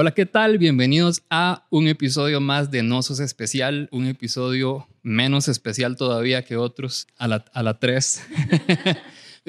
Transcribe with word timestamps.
Hola, 0.00 0.12
¿qué 0.12 0.26
tal? 0.26 0.58
Bienvenidos 0.58 1.24
a 1.28 1.66
un 1.70 1.88
episodio 1.88 2.40
más 2.40 2.70
de 2.70 2.84
No 2.84 3.02
Sos 3.02 3.18
Especial, 3.18 3.88
un 3.90 4.06
episodio 4.06 4.86
menos 5.02 5.48
especial 5.48 5.96
todavía 5.96 6.44
que 6.44 6.56
otros, 6.56 7.08
a 7.16 7.26
la, 7.26 7.44
a 7.52 7.64
la 7.64 7.80
3. 7.80 8.22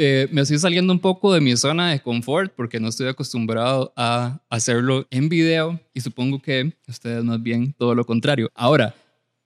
Eh, 0.01 0.29
me 0.31 0.39
estoy 0.39 0.57
saliendo 0.59 0.93
un 0.93 0.99
poco 0.99 1.33
de 1.33 1.41
mi 1.41 1.57
zona 1.57 1.91
de 1.91 1.99
confort 1.99 2.53
porque 2.55 2.79
no 2.79 2.87
estoy 2.87 3.09
acostumbrado 3.09 3.91
a 3.97 4.39
hacerlo 4.49 5.05
en 5.11 5.27
video 5.27 5.77
y 5.93 5.99
supongo 5.99 6.41
que 6.41 6.71
ustedes 6.87 7.21
más 7.25 7.43
bien 7.43 7.73
todo 7.73 7.95
lo 7.95 8.05
contrario. 8.05 8.49
Ahora, 8.55 8.95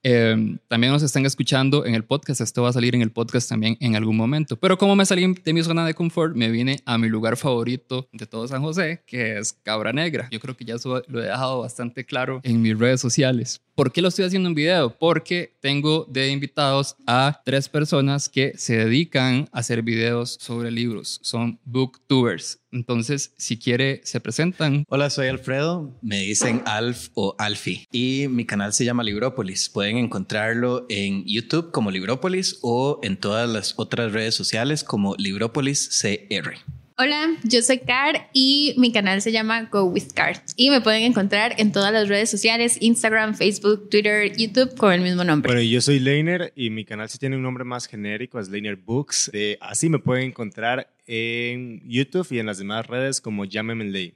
eh, 0.04 0.58
también 0.68 0.92
nos 0.92 1.02
están 1.02 1.24
escuchando 1.26 1.84
en 1.86 1.94
el 1.94 2.04
podcast. 2.04 2.40
Esto 2.42 2.62
va 2.62 2.68
a 2.68 2.72
salir 2.72 2.94
en 2.94 3.02
el 3.02 3.10
podcast 3.10 3.48
también 3.48 3.76
en 3.80 3.96
algún 3.96 4.16
momento. 4.16 4.56
Pero 4.56 4.78
como 4.78 4.94
me 4.94 5.06
salí 5.06 5.34
de 5.42 5.52
mi 5.52 5.62
zona 5.62 5.86
de 5.86 5.94
confort, 5.94 6.36
me 6.36 6.50
vine 6.50 6.80
a 6.84 6.98
mi 6.98 7.08
lugar 7.08 7.36
favorito 7.36 8.08
de 8.12 8.26
todo 8.26 8.46
San 8.46 8.62
José, 8.62 9.02
que 9.06 9.38
es 9.38 9.52
Cabra 9.52 9.92
Negra. 9.92 10.28
Yo 10.30 10.40
creo 10.40 10.56
que 10.56 10.64
ya 10.64 10.74
eso 10.74 11.02
lo 11.08 11.20
he 11.20 11.24
dejado 11.24 11.60
bastante 11.60 12.04
claro 12.04 12.40
en 12.44 12.60
mis 12.62 12.78
redes 12.78 13.00
sociales. 13.00 13.62
¿Por 13.74 13.90
qué 13.90 14.02
lo 14.02 14.08
estoy 14.08 14.24
haciendo 14.24 14.48
en 14.48 14.54
video? 14.54 14.96
Porque 14.96 15.56
tengo 15.60 16.06
de 16.08 16.30
invitados 16.30 16.94
a 17.08 17.42
tres 17.44 17.68
personas 17.68 18.28
que 18.28 18.52
se 18.56 18.76
dedican 18.76 19.48
a 19.50 19.58
hacer 19.58 19.82
videos 19.82 20.38
sobre 20.40 20.70
libros. 20.70 21.18
Son 21.22 21.58
booktubers. 21.64 22.60
Entonces, 22.70 23.34
si 23.36 23.58
quiere, 23.58 24.00
se 24.04 24.20
presentan. 24.20 24.84
Hola, 24.88 25.10
soy 25.10 25.26
Alfredo. 25.26 25.92
Me 26.02 26.20
dicen 26.20 26.62
Alf 26.66 27.08
o 27.14 27.34
Alfi. 27.36 27.84
Y 27.90 28.26
mi 28.30 28.44
canal 28.46 28.72
se 28.72 28.84
llama 28.84 29.02
Librópolis. 29.02 29.68
Pueden 29.68 29.96
encontrarlo 29.96 30.86
en 30.88 31.24
YouTube 31.24 31.72
como 31.72 31.90
Librópolis 31.90 32.60
o 32.62 33.00
en 33.02 33.16
todas 33.16 33.50
las 33.50 33.74
otras 33.76 34.12
redes 34.12 34.36
sociales 34.36 34.84
como 34.84 35.16
Librópolis 35.16 36.00
CR. 36.00 36.54
Hola, 36.96 37.36
yo 37.42 37.60
soy 37.60 37.80
Car 37.80 38.30
y 38.32 38.72
mi 38.78 38.92
canal 38.92 39.20
se 39.20 39.32
llama 39.32 39.64
Go 39.64 39.82
With 39.82 40.12
Car 40.14 40.44
y 40.54 40.70
me 40.70 40.80
pueden 40.80 41.02
encontrar 41.02 41.56
en 41.58 41.72
todas 41.72 41.92
las 41.92 42.08
redes 42.08 42.30
sociales, 42.30 42.78
Instagram, 42.80 43.34
Facebook, 43.34 43.90
Twitter, 43.90 44.30
YouTube 44.36 44.76
con 44.76 44.92
el 44.92 45.00
mismo 45.00 45.24
nombre. 45.24 45.52
Bueno, 45.52 45.68
yo 45.68 45.80
soy 45.80 45.98
Leiner 45.98 46.52
y 46.54 46.70
mi 46.70 46.84
canal 46.84 47.08
sí 47.08 47.18
tiene 47.18 47.34
un 47.34 47.42
nombre 47.42 47.64
más 47.64 47.86
genérico, 47.86 48.38
es 48.38 48.48
Leiner 48.48 48.76
Books. 48.76 49.32
así 49.60 49.88
me 49.88 49.98
pueden 49.98 50.26
encontrar 50.26 50.88
en 51.04 51.82
YouTube 51.84 52.28
y 52.30 52.38
en 52.38 52.46
las 52.46 52.58
demás 52.58 52.86
redes 52.86 53.20
como 53.20 53.44
Llámeme 53.44 53.86
Ley. 53.86 54.14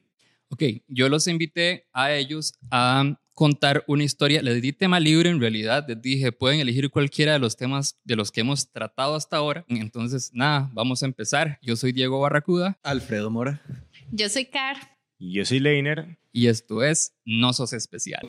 Ok, 0.48 0.63
yo 0.87 1.09
los 1.09 1.27
invité 1.27 1.89
a 1.92 2.13
ellos 2.13 2.55
a 2.70 3.19
contar 3.39 3.84
una 3.86 4.03
historia. 4.03 4.42
Les 4.42 4.61
di 4.61 4.72
tema 4.72 4.98
libre 4.98 5.31
en 5.31 5.41
realidad. 5.41 5.84
Les 5.86 6.03
dije, 6.03 6.33
pueden 6.33 6.58
elegir 6.58 6.91
cualquiera 6.91 7.34
de 7.34 7.39
los 7.39 7.56
temas 7.56 7.97
de 8.03 8.17
los 8.17 8.33
que 8.33 8.41
hemos 8.41 8.72
tratado 8.72 9.14
hasta 9.14 9.36
ahora. 9.36 9.64
Entonces, 9.69 10.33
nada, 10.34 10.69
vamos 10.72 11.05
a 11.05 11.06
empezar. 11.06 11.61
Yo 11.62 11.77
soy 11.77 11.92
Diego 11.92 12.19
Barracuda. 12.19 12.80
Alfredo 12.83 13.30
Mora. 13.30 13.62
Yo 14.11 14.28
soy 14.28 14.47
Car. 14.47 14.77
Y 15.19 15.34
yo 15.34 15.45
soy 15.45 15.61
Leiner. 15.61 16.19
Y 16.33 16.48
esto 16.48 16.83
es 16.83 17.14
No 17.25 17.53
Sos 17.53 17.72
Especial. 17.72 18.27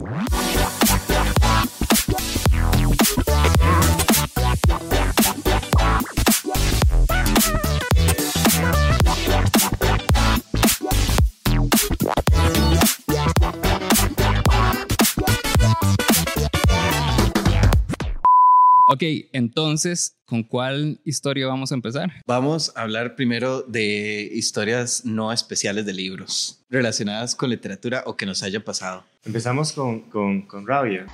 Ok, 18.99 19.29
entonces, 19.31 20.17
¿con 20.25 20.43
cuál 20.43 20.99
historia 21.05 21.47
vamos 21.47 21.71
a 21.71 21.75
empezar? 21.75 22.11
Vamos 22.27 22.73
a 22.75 22.81
hablar 22.81 23.15
primero 23.15 23.61
de 23.61 24.29
historias 24.33 25.05
no 25.05 25.31
especiales 25.31 25.85
de 25.85 25.93
libros 25.93 26.59
relacionadas 26.69 27.33
con 27.33 27.49
literatura 27.49 28.03
o 28.07 28.17
que 28.17 28.25
nos 28.25 28.43
haya 28.43 28.61
pasado. 28.61 29.05
Empezamos 29.23 29.71
con, 29.71 30.01
con, 30.01 30.41
con 30.41 30.67
rabia. 30.67 31.07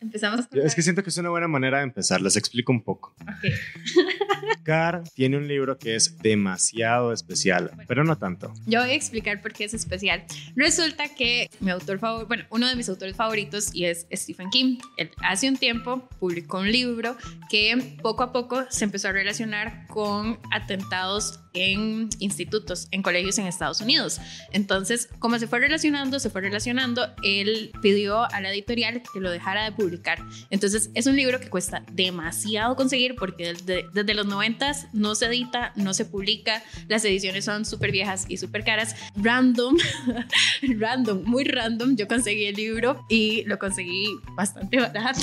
Empezamos 0.00 0.46
con 0.46 0.60
Es 0.60 0.74
que 0.74 0.80
siento 0.80 1.02
que 1.02 1.10
es 1.10 1.18
una 1.18 1.28
buena 1.28 1.46
manera 1.46 1.76
de 1.76 1.84
empezar. 1.84 2.22
Les 2.22 2.36
explico 2.36 2.72
un 2.72 2.80
poco. 2.80 3.12
Ok. 3.20 3.52
Tiene 5.14 5.38
un 5.38 5.48
libro 5.48 5.78
que 5.78 5.94
es 5.94 6.18
demasiado 6.18 7.14
especial, 7.14 7.70
pero 7.86 8.04
no 8.04 8.18
tanto. 8.18 8.52
Yo 8.66 8.80
voy 8.80 8.90
a 8.90 8.94
explicar 8.94 9.40
por 9.40 9.54
qué 9.54 9.64
es 9.64 9.72
especial. 9.72 10.24
Resulta 10.56 11.08
que 11.08 11.48
mi 11.60 11.70
autor 11.70 11.98
favorito, 11.98 12.28
bueno, 12.28 12.44
uno 12.50 12.68
de 12.68 12.76
mis 12.76 12.86
autores 12.90 13.16
favoritos 13.16 13.74
y 13.74 13.86
es 13.86 14.06
Stephen 14.12 14.50
King. 14.50 14.78
Él 14.98 15.10
hace 15.22 15.48
un 15.48 15.56
tiempo 15.56 16.06
publicó 16.20 16.58
un 16.58 16.70
libro 16.70 17.16
que 17.48 17.96
poco 18.02 18.22
a 18.22 18.32
poco 18.32 18.64
se 18.68 18.84
empezó 18.84 19.08
a 19.08 19.12
relacionar 19.12 19.86
con 19.86 20.38
atentados 20.52 21.40
en 21.54 22.10
institutos, 22.18 22.88
en 22.90 23.02
colegios 23.02 23.38
en 23.38 23.46
Estados 23.46 23.80
Unidos. 23.80 24.20
Entonces, 24.52 25.08
como 25.18 25.38
se 25.38 25.46
fue 25.46 25.60
relacionando, 25.60 26.20
se 26.20 26.28
fue 26.28 26.42
relacionando, 26.42 27.08
él 27.22 27.72
pidió 27.80 28.30
a 28.30 28.40
la 28.42 28.52
editorial 28.52 29.02
que 29.12 29.20
lo 29.20 29.30
dejara 29.30 29.64
de 29.64 29.72
publicar. 29.72 30.18
Entonces, 30.50 30.90
es 30.94 31.06
un 31.06 31.16
libro 31.16 31.40
que 31.40 31.48
cuesta 31.48 31.84
demasiado 31.92 32.76
conseguir 32.76 33.16
porque 33.16 33.54
desde, 33.54 33.86
desde 33.92 34.14
los 34.14 34.26
90 34.26 34.57
no 34.92 35.14
se 35.14 35.26
edita, 35.26 35.72
no 35.76 35.94
se 35.94 36.04
publica, 36.04 36.62
las 36.88 37.04
ediciones 37.04 37.44
son 37.44 37.64
súper 37.64 37.92
viejas 37.92 38.26
y 38.28 38.36
súper 38.36 38.64
caras. 38.64 38.94
Random, 39.16 39.76
random, 40.78 41.22
muy 41.24 41.44
random, 41.44 41.96
yo 41.96 42.08
conseguí 42.08 42.46
el 42.46 42.56
libro 42.56 43.04
y 43.08 43.44
lo 43.44 43.58
conseguí 43.58 44.08
bastante 44.34 44.78
barato. 44.78 45.20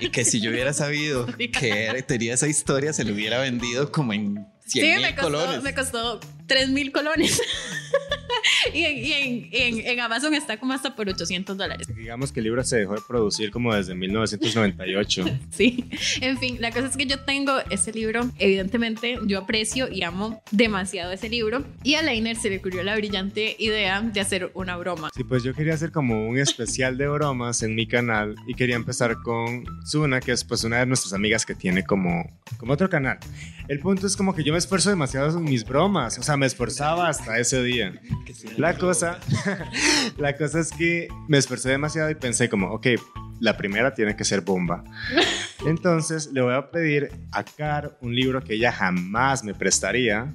Y 0.00 0.10
que 0.10 0.24
si 0.24 0.40
yo 0.40 0.50
hubiera 0.50 0.72
sabido 0.72 1.26
que 1.36 2.04
tenía 2.06 2.34
esa 2.34 2.48
historia, 2.48 2.92
se 2.92 3.04
lo 3.04 3.14
hubiera 3.14 3.38
vendido 3.38 3.90
como 3.92 4.12
en 4.12 4.46
100 4.66 4.84
sí, 4.84 4.92
mil 4.92 5.02
me 5.02 5.14
costó, 5.14 5.22
colones. 5.22 5.62
me 5.62 5.74
costó 5.74 6.20
3 6.50 6.70
mil 6.70 6.90
colones. 6.90 7.40
y, 8.74 8.82
en, 8.82 8.98
y 8.98 9.12
en, 9.12 9.48
en, 9.52 9.86
en, 9.86 10.00
Amazon 10.00 10.34
está 10.34 10.58
como 10.58 10.72
hasta 10.72 10.96
por 10.96 11.08
800 11.08 11.56
dólares. 11.56 11.86
Digamos 11.94 12.32
que 12.32 12.40
el 12.40 12.44
libro 12.44 12.64
se 12.64 12.78
dejó 12.78 12.94
de 12.94 13.02
producir 13.06 13.52
como 13.52 13.72
desde 13.72 13.94
1998. 13.94 15.24
sí, 15.50 15.84
en 16.20 16.38
fin, 16.38 16.56
la 16.60 16.72
cosa 16.72 16.88
es 16.88 16.96
que 16.96 17.06
yo 17.06 17.20
tengo 17.20 17.52
ese 17.70 17.92
libro, 17.92 18.28
evidentemente 18.40 19.16
yo 19.26 19.38
aprecio 19.38 19.88
y 19.92 20.02
amo 20.02 20.42
demasiado 20.50 21.12
ese 21.12 21.28
libro 21.28 21.64
y 21.84 21.94
a 21.94 22.02
Leiner 22.02 22.36
se 22.36 22.50
le 22.50 22.58
ocurrió 22.58 22.82
la 22.82 22.96
brillante 22.96 23.54
idea 23.60 24.00
de 24.00 24.20
hacer 24.20 24.50
una 24.54 24.76
broma. 24.76 25.10
Sí, 25.14 25.22
pues 25.22 25.44
yo 25.44 25.54
quería 25.54 25.74
hacer 25.74 25.92
como 25.92 26.26
un 26.26 26.36
especial 26.36 26.98
de 26.98 27.06
bromas 27.06 27.62
en 27.62 27.76
mi 27.76 27.86
canal 27.86 28.34
y 28.48 28.54
quería 28.54 28.74
empezar 28.74 29.22
con 29.22 29.64
Zuna, 29.86 30.18
que 30.18 30.32
es 30.32 30.42
pues 30.42 30.64
una 30.64 30.78
de 30.78 30.86
nuestras 30.86 31.12
amigas 31.12 31.46
que 31.46 31.54
tiene 31.54 31.84
como, 31.84 32.28
como 32.58 32.72
otro 32.72 32.90
canal. 32.90 33.18
El 33.68 33.78
punto 33.78 34.08
es 34.08 34.16
como 34.16 34.34
que 34.34 34.42
yo 34.42 34.52
me 34.52 34.58
esfuerzo 34.58 34.90
demasiado 34.90 35.38
en 35.38 35.44
mis 35.44 35.64
bromas, 35.64 36.18
o 36.18 36.24
sea, 36.24 36.36
me 36.40 36.46
esforzaba 36.46 37.08
hasta 37.08 37.38
ese 37.38 37.62
día. 37.62 38.00
La 38.56 38.78
cosa, 38.78 39.20
la 40.16 40.34
cosa 40.34 40.60
es 40.60 40.70
que 40.70 41.06
me 41.28 41.36
esforcé 41.36 41.68
demasiado 41.68 42.08
y 42.08 42.14
pensé 42.14 42.48
como, 42.48 42.72
ok, 42.72 42.86
la 43.40 43.58
primera 43.58 43.92
tiene 43.92 44.16
que 44.16 44.24
ser 44.24 44.40
bomba. 44.40 44.82
Entonces 45.66 46.30
le 46.32 46.40
voy 46.40 46.54
a 46.54 46.70
pedir 46.70 47.10
a 47.32 47.44
Car 47.44 47.98
un 48.00 48.14
libro 48.14 48.42
que 48.42 48.54
ella 48.54 48.72
jamás 48.72 49.44
me 49.44 49.52
prestaría 49.52 50.34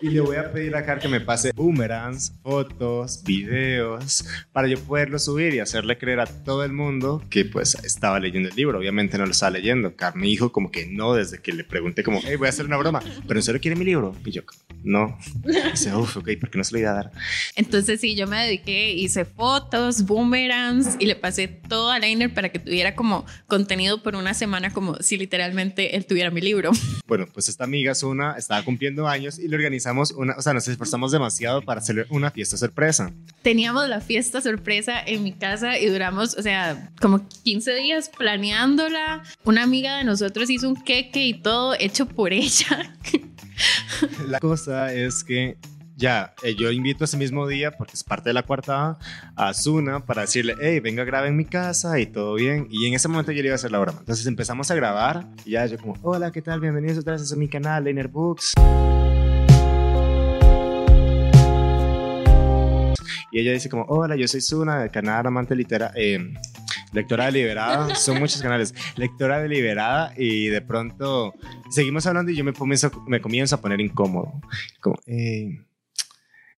y 0.00 0.08
le 0.08 0.20
voy 0.20 0.36
a 0.36 0.50
pedir 0.50 0.74
a 0.74 0.84
Car 0.84 1.00
que 1.00 1.08
me 1.08 1.20
pase 1.20 1.52
boomerangs, 1.54 2.32
fotos, 2.42 3.22
videos 3.24 4.24
para 4.52 4.66
yo 4.66 4.78
poderlo 4.80 5.18
subir 5.18 5.54
y 5.54 5.60
hacerle 5.60 5.98
creer 5.98 6.20
a 6.20 6.26
todo 6.26 6.64
el 6.64 6.72
mundo 6.72 7.22
que 7.28 7.44
pues 7.44 7.74
estaba 7.84 8.18
leyendo 8.18 8.48
el 8.48 8.56
libro. 8.56 8.78
Obviamente 8.78 9.18
no 9.18 9.26
lo 9.26 9.32
estaba 9.32 9.50
leyendo. 9.50 9.96
Car 9.96 10.16
me 10.16 10.26
dijo 10.26 10.50
como 10.50 10.70
que 10.70 10.86
no 10.86 11.14
desde 11.14 11.42
que 11.42 11.52
le 11.52 11.64
pregunté 11.64 12.02
como, 12.02 12.20
hey, 12.24 12.36
voy 12.36 12.46
a 12.46 12.50
hacer 12.50 12.64
una 12.64 12.78
broma, 12.78 13.02
pero 13.28 13.38
en 13.38 13.42
serio 13.42 13.60
quiere 13.60 13.76
mi 13.76 13.84
libro. 13.84 14.16
Y 14.24 14.30
yo, 14.30 14.42
no. 14.82 15.18
Dice, 15.72 15.94
uff, 15.94 16.16
ok, 16.16 16.30
¿por 16.40 16.50
qué 16.50 16.58
no 16.58 16.64
se 16.64 16.72
lo 16.72 16.78
iba 16.78 16.90
a 16.90 16.94
dar? 16.94 17.12
Entonces 17.54 18.00
sí, 18.00 18.16
yo 18.16 18.26
me 18.26 18.42
dediqué, 18.42 18.92
hice 18.92 19.26
fotos, 19.26 20.04
boomerangs 20.06 20.96
y 20.98 21.06
le 21.06 21.16
pasé 21.16 21.48
todo 21.48 21.90
a 21.90 21.98
Leiner 21.98 22.32
para 22.32 22.48
que 22.48 22.58
tuviera 22.58 22.94
como 22.94 23.26
contenido 23.46 24.02
por 24.02 24.16
una 24.16 24.32
semana 24.32 24.53
como 24.72 24.96
si 24.96 25.16
literalmente 25.16 25.96
él 25.96 26.06
tuviera 26.06 26.30
mi 26.30 26.40
libro. 26.40 26.70
Bueno, 27.06 27.26
pues 27.32 27.50
esta 27.50 27.64
amiga 27.64 27.92
es 27.92 28.02
una, 28.02 28.32
estaba 28.32 28.64
cumpliendo 28.64 29.06
años 29.06 29.38
y 29.38 29.46
le 29.46 29.56
organizamos 29.56 30.10
una, 30.12 30.34
o 30.38 30.42
sea, 30.42 30.54
nos 30.54 30.66
esforzamos 30.66 31.12
demasiado 31.12 31.60
para 31.60 31.80
hacer 31.80 32.06
una 32.08 32.30
fiesta 32.30 32.56
sorpresa. 32.56 33.12
Teníamos 33.42 33.88
la 33.88 34.00
fiesta 34.00 34.40
sorpresa 34.40 35.00
en 35.04 35.22
mi 35.22 35.32
casa 35.32 35.78
y 35.78 35.86
duramos, 35.86 36.34
o 36.34 36.42
sea, 36.42 36.90
como 37.00 37.28
15 37.44 37.74
días 37.74 38.08
planeándola. 38.08 39.22
Una 39.44 39.62
amiga 39.64 39.98
de 39.98 40.04
nosotros 40.04 40.48
hizo 40.48 40.66
un 40.66 40.82
queque 40.82 41.26
y 41.26 41.34
todo 41.34 41.74
hecho 41.78 42.06
por 42.06 42.32
ella. 42.32 42.94
La 44.26 44.40
cosa 44.40 44.92
es 44.92 45.22
que 45.22 45.56
ya, 45.96 46.34
eh, 46.42 46.54
yo 46.56 46.70
invito 46.72 47.04
ese 47.04 47.16
mismo 47.16 47.46
día, 47.46 47.70
porque 47.70 47.92
es 47.94 48.02
parte 48.02 48.30
de 48.30 48.34
la 48.34 48.42
cuarta, 48.42 48.98
a 49.36 49.54
Zuna 49.54 50.04
para 50.04 50.22
decirle, 50.22 50.56
hey, 50.60 50.80
venga, 50.80 51.02
a 51.02 51.04
grabar 51.04 51.28
en 51.28 51.36
mi 51.36 51.44
casa 51.44 51.98
y 52.00 52.06
todo 52.06 52.34
bien. 52.34 52.66
Y 52.70 52.86
en 52.86 52.94
ese 52.94 53.08
momento 53.08 53.32
yo 53.32 53.42
le 53.42 53.48
iba 53.48 53.54
a 53.54 53.56
hacer 53.56 53.70
la 53.70 53.78
broma. 53.78 54.00
Entonces 54.00 54.26
empezamos 54.26 54.70
a 54.70 54.74
grabar 54.74 55.26
y 55.44 55.52
ya 55.52 55.66
yo 55.66 55.78
como, 55.78 55.94
hola, 56.02 56.32
¿qué 56.32 56.42
tal? 56.42 56.60
Bienvenidos 56.60 56.98
otra 56.98 57.12
vez 57.12 57.32
a 57.32 57.36
mi 57.36 57.48
canal, 57.48 57.84
Leiner 57.84 58.08
Books. 58.08 58.54
Y 63.30 63.40
ella 63.40 63.52
dice 63.52 63.68
como, 63.68 63.84
hola, 63.84 64.16
yo 64.16 64.28
soy 64.28 64.40
Zuna, 64.40 64.80
del 64.80 64.90
canal 64.90 65.26
Amante 65.26 65.56
Litera, 65.56 65.92
eh, 65.96 66.34
lectora 66.92 67.26
deliberada, 67.26 67.94
son 67.96 68.20
muchos 68.20 68.40
canales, 68.40 68.74
lectora 68.96 69.40
deliberada 69.40 70.12
y 70.16 70.46
de 70.46 70.60
pronto 70.60 71.34
seguimos 71.68 72.06
hablando 72.06 72.30
y 72.30 72.36
yo 72.36 72.44
me 72.44 72.52
comienzo, 72.52 72.92
me 73.08 73.20
comienzo 73.20 73.56
a 73.56 73.60
poner 73.60 73.80
incómodo. 73.80 74.40
Como, 74.80 74.96
eh, 75.06 75.64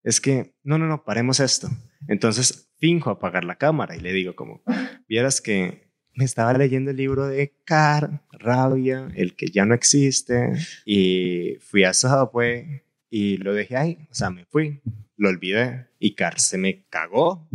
es 0.05 0.21
que, 0.21 0.53
no, 0.63 0.77
no, 0.77 0.85
no, 0.85 1.03
paremos 1.03 1.39
esto. 1.39 1.67
Entonces 2.07 2.69
finjo 2.77 3.09
apagar 3.09 3.43
la 3.43 3.57
cámara 3.57 3.97
y 3.97 3.99
le 3.99 4.13
digo 4.13 4.35
como, 4.35 4.61
vieras 5.09 5.41
que 5.41 5.89
me 6.13 6.23
estaba 6.23 6.53
leyendo 6.53 6.91
el 6.91 6.97
libro 6.97 7.27
de 7.27 7.57
Car, 7.65 8.21
Rabia, 8.31 9.09
el 9.15 9.35
que 9.35 9.47
ya 9.47 9.65
no 9.65 9.73
existe, 9.73 10.53
y 10.85 11.57
fui 11.59 11.83
a 11.83 11.93
Subway 11.93 12.83
y 13.09 13.37
lo 13.37 13.53
dejé 13.53 13.77
ahí, 13.77 14.07
o 14.11 14.13
sea, 14.13 14.29
me 14.29 14.45
fui, 14.45 14.79
lo 15.17 15.29
olvidé 15.29 15.87
y 15.99 16.13
Car 16.13 16.39
se 16.39 16.59
me 16.59 16.85
cagó 16.89 17.49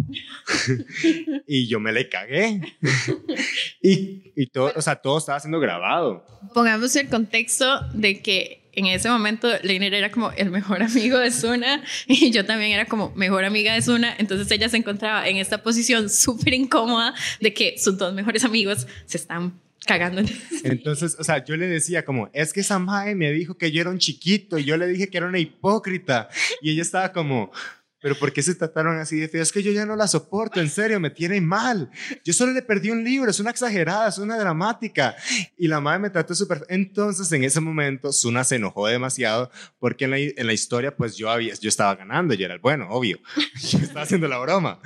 y 1.47 1.69
yo 1.69 1.79
me 1.79 1.93
le 1.93 2.09
cagué 2.09 2.61
y, 3.81 4.33
y 4.35 4.47
todo, 4.49 4.73
o 4.75 4.83
sea, 4.83 4.97
todo 4.97 5.19
estaba 5.19 5.39
siendo 5.39 5.61
grabado. 5.61 6.27
Pongamos 6.53 6.97
el 6.97 7.09
contexto 7.09 7.89
de 7.95 8.21
que 8.21 8.60
en 8.73 8.87
ese 8.87 9.09
momento 9.09 9.49
Leiner 9.63 9.95
era 9.95 10.11
como 10.11 10.31
el 10.33 10.51
mejor 10.51 10.83
amigo 10.83 11.19
de 11.19 11.31
Suna 11.31 11.83
y 12.07 12.31
yo 12.31 12.45
también 12.45 12.73
era 12.73 12.87
como 12.87 13.13
mejor 13.15 13.45
amiga 13.45 13.75
de 13.75 13.83
Suna, 13.83 14.15
entonces 14.19 14.51
ella 14.51 14.69
se 14.69 14.77
encontraba 14.77 15.29
en 15.29 15.37
esta 15.37 15.63
posición 15.63 16.09
súper 16.11 16.55
incómoda 16.55 17.15
de 17.41 17.55
que 17.55 17.77
sus 17.79 17.97
dos 17.99 18.15
mejores 18.15 18.45
amigos 18.45 18.87
se 19.07 19.17
están 19.17 19.61
cagando. 19.87 20.23
Entonces, 20.63 21.17
o 21.19 21.25
sea, 21.25 21.45
yo 21.45 21.57
le 21.57 21.67
decía 21.67 22.05
como, 22.05 22.31
es 22.33 22.53
que 22.53 22.61
esa 22.61 22.79
me 22.79 23.33
dijo 23.33 23.57
que 23.57 23.73
yo 23.73 23.81
era 23.81 23.91
un 23.91 23.99
chiquito 23.99 24.59
y 24.59 24.65
yo 24.65 24.77
le 24.77 24.87
dije 24.87 25.09
que 25.09 25.19
era 25.19 25.27
una 25.27 25.39
hipócrita 25.39 26.29
y 26.61 26.71
ella 26.71 26.83
estaba 26.83 27.13
como, 27.13 27.51
pero 28.01 28.15
¿por 28.19 28.33
qué 28.33 28.43
se 28.43 28.55
trataron 28.55 28.99
así 28.99 29.19
de 29.19 29.29
feo? 29.29 29.43
Es 29.43 29.53
que 29.53 29.63
yo 29.63 29.73
ya 29.73 29.85
no 29.85 29.97
la 29.97 30.09
soporto, 30.09 30.61
en 30.61 30.71
serio, 30.71 30.99
me 31.01 31.11
tiene 31.11 31.41
mal. 31.41 31.91
Yo 32.25 32.33
solo 32.33 32.53
le 32.53 32.63
perdí 32.63 32.91
un 32.91 33.05
libro, 33.05 33.31
es 33.31 33.41
una 33.41 33.51
exagerada, 33.51 34.09
es 34.09 34.19
una 34.19 34.39
dramática. 34.39 35.15
Y 35.59 35.69
la 35.69 35.81
madre 35.81 36.01
me 36.01 36.11
trató 36.11 36.35
súper... 36.35 36.65
Entonces, 36.69 37.31
en 37.33 37.45
ese 37.45 37.61
momento, 37.61 38.13
Suna 38.13 38.45
se 38.45 38.57
enojó 38.57 38.87
demasiado 38.87 39.51
porque 39.79 40.07
en 40.07 40.11
la, 40.11 40.19
en 40.19 40.47
la 40.47 40.53
historia, 40.53 40.97
pues 40.97 41.17
yo, 41.17 41.31
había, 41.31 41.55
yo 41.55 41.69
estaba 41.69 41.95
ganando, 41.95 42.35
yo 42.35 42.47
era 42.47 42.55
el 42.55 42.61
bueno, 42.61 42.89
obvio. 42.91 43.19
Yo 43.71 43.79
estaba 43.79 44.03
haciendo 44.03 44.27
la 44.27 44.39
broma. 44.39 44.81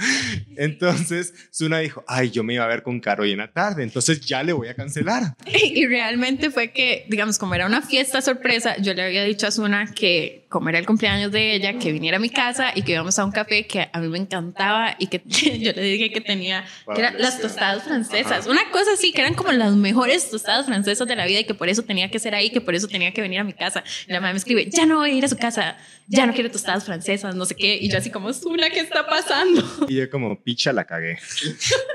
Entonces, 0.57 1.33
Suna 1.51 1.79
dijo, 1.79 2.05
ay, 2.07 2.31
yo 2.31 2.43
me 2.43 2.55
iba 2.55 2.65
a 2.65 2.69
ver 2.69 2.83
con 2.83 3.01
Caro 3.01 3.23
hoy 3.23 3.33
en 3.33 3.39
la 3.39 3.53
tarde, 3.53 3.83
entonces 3.83 4.21
ya 4.21 4.43
le 4.43 4.53
voy 4.53 4.69
a 4.69 4.75
cancelar. 4.75 5.35
Y 5.75 5.87
realmente 5.87 6.51
fue 6.51 6.73
que, 6.73 7.07
digamos, 7.09 7.39
como 7.39 7.55
era 7.55 7.67
una 7.67 7.83
fiesta 7.83 8.21
sorpresa, 8.21 8.77
yo 8.79 8.95
le 8.95 9.03
había 9.03 9.25
dicho 9.25 9.47
a 9.47 9.51
Suna 9.51 9.93
que 9.93 10.45
como 10.55 10.69
era 10.69 10.79
el 10.79 10.87
cumpleaños 10.87 11.33
de 11.33 11.57
ella, 11.57 11.81
que 11.81 11.91
viniera 11.91 12.19
a 12.19 12.21
mi 12.21 12.31
casa 12.31 12.71
y 12.77 12.83
que 12.83 12.93
a 13.19 13.25
un 13.25 13.33
café 13.33 13.67
que 13.67 13.89
a 13.93 14.01
mí 14.01 14.09
me 14.09 14.19
encantaba 14.19 14.97
y 14.99 15.07
que 15.09 15.23
yo 15.27 15.73
le 15.73 15.83
dije 15.83 16.11
que 16.11 16.21
tenía, 16.21 16.65
que 16.95 17.01
eran 17.01 17.17
las 17.19 17.41
tostadas 17.41 17.85
francesas, 17.85 18.47
una 18.47 18.71
cosa 18.71 18.93
así, 18.95 19.13
que 19.13 19.21
eran 19.21 19.35
como 19.35 19.53
las 19.53 19.75
mejores 19.75 20.31
tostadas 20.31 20.67
francesas 20.67 21.07
de 21.07 21.17
la 21.17 21.27
vida 21.27 21.41
y 21.41 21.45
que 21.45 21.55
por 21.55 21.69
eso 21.69 21.83
tenía 21.83 22.11
que 22.11 22.19
ser 22.19 22.35
ahí, 22.35 22.51
que 22.51 22.61
por 22.61 22.75
eso 22.75 22.89
tenía 22.89 23.13
que 23.13 23.21
venir 23.21 23.41
a 23.41 23.45
mi 23.45 23.53
casa. 23.53 23.85
Y 24.09 24.13
la 24.13 24.21
mamá 24.21 24.33
me 24.33 24.39
escribe, 24.39 24.69
ya 24.71 24.87
no 24.87 24.99
voy 24.99 25.11
a 25.11 25.15
ir 25.15 25.25
a 25.25 25.29
su 25.29 25.37
casa, 25.37 25.77
ya 26.07 26.27
no 26.27 26.33
quiero 26.33 26.51
tostadas 26.51 26.85
francesas, 26.85 27.35
no 27.35 27.45
sé 27.45 27.55
qué. 27.55 27.77
Y 27.81 27.91
yo 27.91 27.99
así 27.99 28.11
como, 28.11 28.33
Zula, 28.33 28.71
¿qué 28.71 28.81
está 28.81 29.07
pasando? 29.07 29.63
Y 29.89 29.97
yo 29.97 30.11
como, 30.11 30.43
picha, 30.43 30.73
la 30.73 30.85
cagué. 30.85 31.19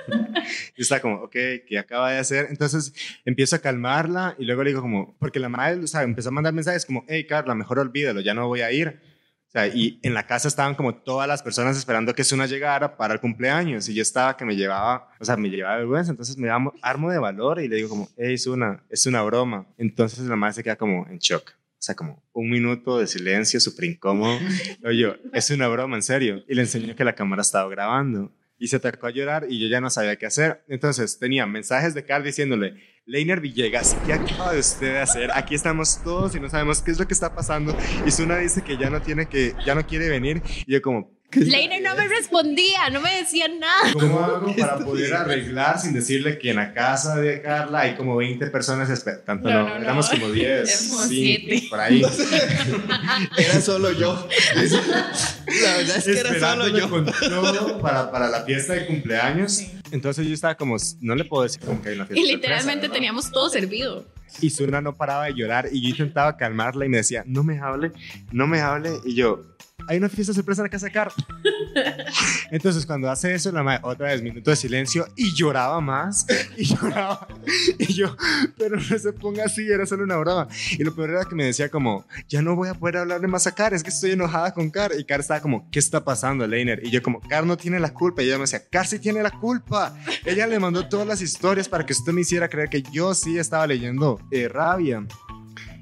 y 0.77 0.81
está 0.81 0.99
como, 1.01 1.23
ok, 1.23 1.31
¿qué 1.67 1.77
acaba 1.79 2.11
de 2.11 2.19
hacer? 2.19 2.47
Entonces 2.49 2.93
empiezo 3.25 3.55
a 3.55 3.59
calmarla 3.59 4.35
y 4.37 4.45
luego 4.45 4.63
le 4.63 4.71
digo 4.71 4.81
como, 4.81 5.15
porque 5.19 5.39
la 5.39 5.49
madre, 5.49 5.83
o 5.83 5.87
sea, 5.87 6.03
empezó 6.03 6.29
a 6.29 6.31
mandar 6.31 6.53
mensajes 6.53 6.85
como, 6.85 7.05
hey, 7.07 7.25
Carla, 7.25 7.55
mejor 7.55 7.79
olvídalo, 7.79 8.21
ya 8.21 8.33
no 8.33 8.47
voy 8.47 8.61
a 8.61 8.71
ir. 8.71 9.08
O 9.49 9.51
sea, 9.51 9.65
y 9.67 9.99
en 10.03 10.13
la 10.13 10.27
casa 10.27 10.47
estaban 10.47 10.75
como 10.75 10.93
todas 10.93 11.27
las 11.27 11.41
personas 11.41 11.75
esperando 11.75 12.13
que 12.13 12.23
Suna 12.23 12.45
llegara 12.45 12.95
para 12.97 13.15
el 13.15 13.19
cumpleaños 13.19 13.89
y 13.89 13.95
yo 13.95 14.03
estaba 14.03 14.37
que 14.37 14.45
me 14.45 14.55
llevaba, 14.55 15.09
o 15.19 15.25
sea, 15.25 15.37
me 15.37 15.49
llevaba 15.49 15.77
vergüenza. 15.77 16.11
Entonces 16.11 16.37
me 16.37 16.47
daba 16.47 16.71
armo 16.83 17.09
de 17.09 17.17
valor 17.17 17.59
y 17.59 17.67
le 17.67 17.77
digo 17.77 17.89
como, 17.89 18.07
hey, 18.15 18.37
Suna, 18.37 18.83
es 18.89 19.07
una 19.07 19.23
broma. 19.23 19.65
Entonces 19.79 20.19
la 20.19 20.35
madre 20.35 20.53
se 20.53 20.63
queda 20.63 20.75
como 20.75 21.07
en 21.07 21.17
shock. 21.17 21.49
O 21.49 21.81
sea, 21.81 21.95
como 21.95 22.21
un 22.33 22.47
minuto 22.47 22.99
de 22.99 23.07
silencio 23.07 23.59
súper 23.59 23.85
incómodo. 23.85 24.37
Oye, 24.85 25.19
es 25.33 25.49
una 25.49 25.67
broma, 25.67 25.95
en 25.95 26.03
serio. 26.03 26.43
Y 26.47 26.53
le 26.53 26.61
enseñó 26.61 26.95
que 26.95 27.03
la 27.03 27.15
cámara 27.15 27.41
estaba 27.41 27.67
grabando. 27.69 28.31
Y 28.59 28.67
se 28.67 28.75
atacó 28.75 29.07
a 29.07 29.11
llorar 29.11 29.47
y 29.49 29.59
yo 29.59 29.67
ya 29.67 29.81
no 29.81 29.89
sabía 29.89 30.15
qué 30.17 30.27
hacer. 30.27 30.63
Entonces 30.67 31.17
tenía 31.17 31.47
mensajes 31.47 31.95
de 31.95 32.03
Carl 32.03 32.23
diciéndole, 32.23 32.75
Leiner 33.09 33.41
Villegas, 33.41 33.97
¿qué 34.05 34.13
acaba 34.13 34.53
de 34.53 34.59
usted 34.59 34.93
de 34.93 34.99
hacer? 34.99 35.31
Aquí 35.33 35.55
estamos 35.55 35.99
todos 36.03 36.35
y 36.35 36.39
no 36.39 36.47
sabemos 36.47 36.83
qué 36.83 36.91
es 36.91 36.99
lo 36.99 37.07
que 37.07 37.15
está 37.15 37.33
pasando. 37.33 37.75
Y 38.05 38.11
Suna 38.11 38.37
dice 38.37 38.61
que 38.61 38.77
ya 38.77 38.91
no 38.91 39.01
tiene 39.01 39.25
que, 39.27 39.55
ya 39.65 39.73
no 39.73 39.87
quiere 39.87 40.09
venir. 40.09 40.43
Y 40.67 40.73
yo 40.73 40.81
como, 40.83 41.09
Leiner 41.31 41.81
no 41.81 41.95
me 41.95 42.07
respondía, 42.07 42.87
no 42.91 43.01
me 43.01 43.15
decía 43.15 43.47
nada. 43.47 43.93
¿Cómo 43.93 44.19
hago 44.19 44.55
para 44.55 44.77
poder 44.77 45.11
arreglar 45.15 45.79
sin 45.79 45.93
decirle 45.93 46.37
que 46.37 46.51
en 46.51 46.57
la 46.57 46.71
casa 46.71 47.15
de 47.15 47.41
Carla 47.41 47.79
hay 47.79 47.95
como 47.95 48.15
20 48.15 48.45
personas 48.51 48.91
esperando? 48.91 49.23
Tanto 49.25 49.49
no, 49.49 49.55
No, 49.55 49.69
no, 49.69 49.75
no. 49.77 49.81
éramos 49.81 50.07
como 50.09 50.29
10, 50.29 50.45
Éramos 50.47 50.69
5, 50.69 51.03
siete. 51.09 51.63
por 51.67 51.79
ahí. 51.79 52.03
Era 53.37 53.59
solo 53.59 53.91
yo. 53.91 54.27
La 54.55 55.77
verdad 55.77 55.97
es 55.97 56.03
que 56.03 56.19
era 56.19 56.39
solo 56.39 56.67
yo. 56.67 56.87
con 56.91 57.05
todo 57.07 57.81
para, 57.81 58.11
para 58.11 58.29
la 58.29 58.43
fiesta 58.43 58.73
de 58.73 58.85
cumpleaños. 58.85 59.63
Entonces 59.91 60.27
yo 60.27 60.33
estaba 60.33 60.55
como, 60.55 60.77
no 61.01 61.15
le 61.15 61.25
puedo 61.25 61.43
decir 61.43 61.61
como 61.61 61.81
que 61.81 61.89
hay 61.89 61.95
una 61.95 62.05
fiesta 62.05 62.21
Y 62.25 62.31
literalmente 62.31 62.87
¿no? 62.87 62.93
teníamos 62.93 63.31
todo 63.31 63.49
servido. 63.49 64.05
Y 64.41 64.49
Suna 64.49 64.81
no 64.81 64.93
paraba 64.93 65.25
de 65.25 65.33
llorar 65.33 65.69
y 65.71 65.81
yo 65.81 65.89
intentaba 65.89 66.37
calmarla 66.37 66.85
y 66.85 66.89
me 66.89 66.97
decía, 66.97 67.23
no 67.25 67.43
me 67.43 67.59
hable, 67.59 67.91
no 68.31 68.47
me 68.47 68.61
hable. 68.61 68.91
Y 69.05 69.15
yo, 69.15 69.43
hay 69.89 69.97
una 69.97 70.07
fiesta 70.07 70.35
sorpresa 70.35 70.61
en 70.61 70.65
la 70.65 70.69
casa 70.69 70.85
de 70.85 70.91
Carl. 70.91 71.11
Entonces 72.51 72.85
cuando 72.85 73.09
hace 73.09 73.33
eso, 73.33 73.51
la 73.51 73.63
madre, 73.63 73.81
otra 73.83 74.09
vez, 74.09 74.21
minuto 74.21 74.51
de 74.51 74.55
silencio 74.55 75.07
y 75.15 75.33
lloraba 75.33 75.81
más 75.81 76.27
y 76.57 76.65
lloraba. 76.65 77.27
Y 77.79 77.93
yo, 77.93 78.15
pero 78.55 78.75
no 78.75 78.99
se 78.99 79.11
ponga 79.13 79.45
así, 79.45 79.67
era 79.67 79.87
solo 79.87 80.03
una 80.03 80.17
broma. 80.17 80.47
Y 80.77 80.83
lo 80.83 80.93
peor 80.93 81.09
era 81.09 81.25
que 81.25 81.33
me 81.33 81.43
decía 81.43 81.69
como, 81.69 82.05
ya 82.27 82.43
no 82.43 82.55
voy 82.55 82.69
a 82.69 82.75
poder 82.75 82.97
hablarle 82.97 83.27
más 83.27 83.47
a 83.47 83.55
Car, 83.55 83.73
es 83.73 83.81
que 83.81 83.89
estoy 83.89 84.11
enojada 84.11 84.53
con 84.53 84.69
Car. 84.69 84.91
Y 84.95 85.03
Car 85.05 85.21
estaba 85.21 85.41
como, 85.41 85.67
¿qué 85.71 85.79
está 85.79 86.03
pasando, 86.03 86.45
Leiner? 86.45 86.85
Y 86.85 86.91
yo 86.91 87.01
como, 87.01 87.19
Car 87.21 87.47
no 87.47 87.57
tiene 87.57 87.79
la 87.79 87.91
culpa. 87.91 88.21
Y 88.21 88.25
ella 88.25 88.35
me 88.35 88.41
decía, 88.41 88.61
Car 88.69 88.85
sí 88.85 88.99
tiene 88.99 89.23
la 89.23 89.31
culpa. 89.31 89.97
Ella 90.23 90.45
le 90.45 90.59
mandó 90.59 90.87
todas 90.87 91.07
las 91.07 91.19
historias 91.21 91.67
para 91.67 91.83
que 91.83 91.93
usted 91.93 92.13
me 92.13 92.21
hiciera 92.21 92.47
creer 92.47 92.69
que 92.69 92.83
yo 92.83 93.15
sí 93.15 93.39
estaba 93.39 93.65
leyendo 93.65 94.19
eh, 94.29 94.47
rabia. 94.47 95.03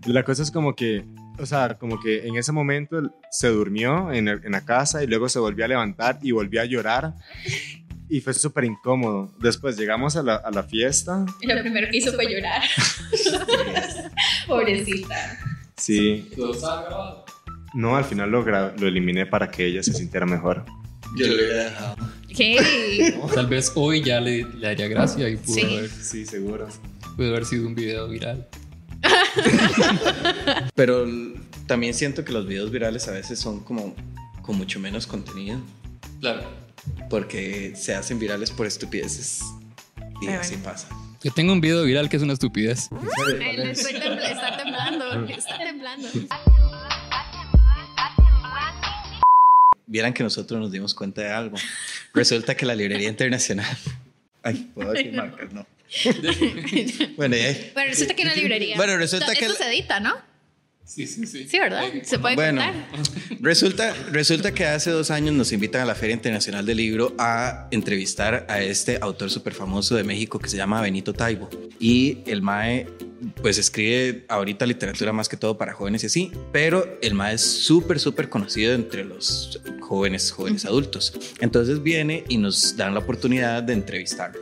Y 0.05 0.13
la 0.13 0.23
cosa 0.23 0.43
es 0.43 0.51
como 0.51 0.75
que, 0.75 1.05
o 1.39 1.45
sea, 1.45 1.75
como 1.75 1.99
que 1.99 2.27
en 2.27 2.35
ese 2.37 2.51
momento 2.51 3.01
se 3.31 3.47
durmió 3.49 4.11
en, 4.11 4.27
el- 4.27 4.41
en 4.45 4.51
la 4.51 4.65
casa 4.65 5.03
y 5.03 5.07
luego 5.07 5.29
se 5.29 5.39
volvió 5.39 5.65
a 5.65 5.67
levantar 5.67 6.19
y 6.21 6.31
volvió 6.31 6.61
a 6.61 6.65
llorar. 6.65 7.13
Y 8.09 8.21
fue 8.21 8.33
súper 8.33 8.63
incómodo. 8.63 9.33
Después 9.39 9.75
llegamos 9.77 10.15
a 10.15 10.23
la, 10.23 10.35
a 10.37 10.49
la 10.51 10.63
fiesta. 10.63 11.25
Y 11.41 11.47
lo 11.47 11.59
primero 11.61 11.87
que 11.91 11.97
hizo 11.97 12.13
fue 12.13 12.25
llorar. 12.33 12.61
Pobrecita. 14.47 15.37
Sí. 15.75 16.29
No, 17.73 17.95
al 17.95 18.05
final 18.05 18.31
lo, 18.31 18.43
lo 18.43 18.87
eliminé 18.87 19.25
para 19.25 19.51
que 19.51 19.65
ella 19.65 19.83
se 19.83 19.93
sintiera 19.93 20.25
mejor. 20.25 20.65
Yo 21.17 21.27
lo 21.27 21.33
hubiera 21.35 21.63
dejado. 21.65 21.95
¿Qué? 22.35 23.13
Tal 23.35 23.47
vez 23.47 23.71
hoy 23.75 24.01
ya 24.03 24.19
le, 24.19 24.43
le 24.43 24.67
haría 24.67 24.87
gracia 24.87 25.27
y 25.29 25.35
pudo, 25.37 25.53
Sí. 25.55 25.61
haber, 25.77 25.89
Sí, 25.89 26.25
seguro. 26.25 26.67
pudo 27.15 27.29
haber 27.29 27.45
sido 27.45 27.67
un 27.67 27.75
video 27.75 28.07
viral. 28.07 28.47
Pero 30.75 31.05
también 31.67 31.93
siento 31.93 32.23
que 32.25 32.31
los 32.31 32.47
videos 32.47 32.71
virales 32.71 33.07
a 33.07 33.11
veces 33.11 33.39
son 33.39 33.61
como 33.61 33.95
con 34.41 34.57
mucho 34.57 34.79
menos 34.79 35.07
contenido. 35.07 35.59
Claro. 36.21 36.43
Porque 37.09 37.73
se 37.75 37.93
hacen 37.95 38.19
virales 38.19 38.51
por 38.51 38.65
estupideces. 38.65 39.41
Y 40.21 40.27
Ay, 40.27 40.35
así 40.35 40.55
bueno. 40.55 40.71
pasa. 40.71 40.87
Yo 41.23 41.31
tengo 41.31 41.51
un 41.53 41.61
video 41.61 41.83
viral 41.83 42.09
que 42.09 42.17
es 42.17 42.23
una 42.23 42.33
estupidez. 42.33 42.89
Él 43.39 43.59
estoy 43.69 43.93
tembla- 43.93 44.29
está 44.31 44.57
temblando. 44.57 45.25
Está 45.29 45.57
temblando. 45.57 46.07
Vieran 49.89 50.13
que 50.13 50.21
nosotros 50.23 50.59
nos 50.59 50.71
dimos 50.71 50.93
cuenta 50.93 51.21
de 51.21 51.29
algo. 51.31 51.57
Resulta 52.13 52.55
que 52.55 52.65
la 52.65 52.75
librería 52.75 53.07
internacional. 53.09 53.65
Ay, 54.43 54.69
puedo 54.75 54.91
decir 54.91 55.13
marcas, 55.13 55.51
no. 55.53 55.65
bueno, 57.17 57.35
Pero 57.73 57.89
resulta 57.89 58.13
que 58.15 58.21
en 58.23 58.27
la 58.27 58.35
librería. 58.35 58.75
Bueno, 58.77 58.97
resulta 58.97 59.27
esto, 59.27 59.39
que 59.39 59.45
Esto 59.45 59.57
se 59.63 59.69
edita, 59.69 59.99
¿no? 59.99 60.15
Sí, 60.87 61.05
sí, 61.05 61.25
sí. 61.25 61.45
Sí, 61.49 61.59
¿verdad? 61.59 61.83
Se 62.03 62.17
puede 62.17 62.35
Bueno, 62.35 62.61
contar. 62.61 63.41
resulta, 63.41 63.93
resulta 64.09 64.53
que 64.53 64.65
hace 64.65 64.89
dos 64.89 65.11
años 65.11 65.35
nos 65.35 65.51
invitan 65.51 65.81
a 65.81 65.85
la 65.85 65.95
Feria 65.95 66.13
Internacional 66.13 66.65
del 66.65 66.77
Libro 66.77 67.13
a 67.19 67.67
entrevistar 67.71 68.45
a 68.49 68.61
este 68.61 68.97
autor 69.01 69.29
súper 69.29 69.53
famoso 69.53 69.95
de 69.95 70.05
México 70.05 70.39
que 70.39 70.47
se 70.47 70.55
llama 70.55 70.79
Benito 70.81 71.11
Taibo. 71.11 71.49
Y 71.77 72.19
el 72.25 72.41
MAE, 72.41 72.87
pues 73.41 73.57
escribe 73.57 74.23
ahorita 74.29 74.65
literatura 74.65 75.11
más 75.11 75.27
que 75.27 75.35
todo 75.35 75.57
para 75.57 75.73
jóvenes 75.73 76.03
y 76.03 76.05
así, 76.05 76.31
pero 76.53 76.97
el 77.01 77.15
MAE 77.15 77.33
es 77.35 77.41
súper, 77.41 77.99
súper 77.99 78.29
conocido 78.29 78.73
entre 78.73 79.03
los 79.03 79.59
jóvenes, 79.81 80.31
jóvenes 80.31 80.63
adultos. 80.63 81.13
Entonces 81.41 81.83
viene 81.83 82.23
y 82.29 82.37
nos 82.37 82.77
dan 82.77 82.93
la 82.93 83.01
oportunidad 83.01 83.61
de 83.61 83.73
entrevistarlo. 83.73 84.39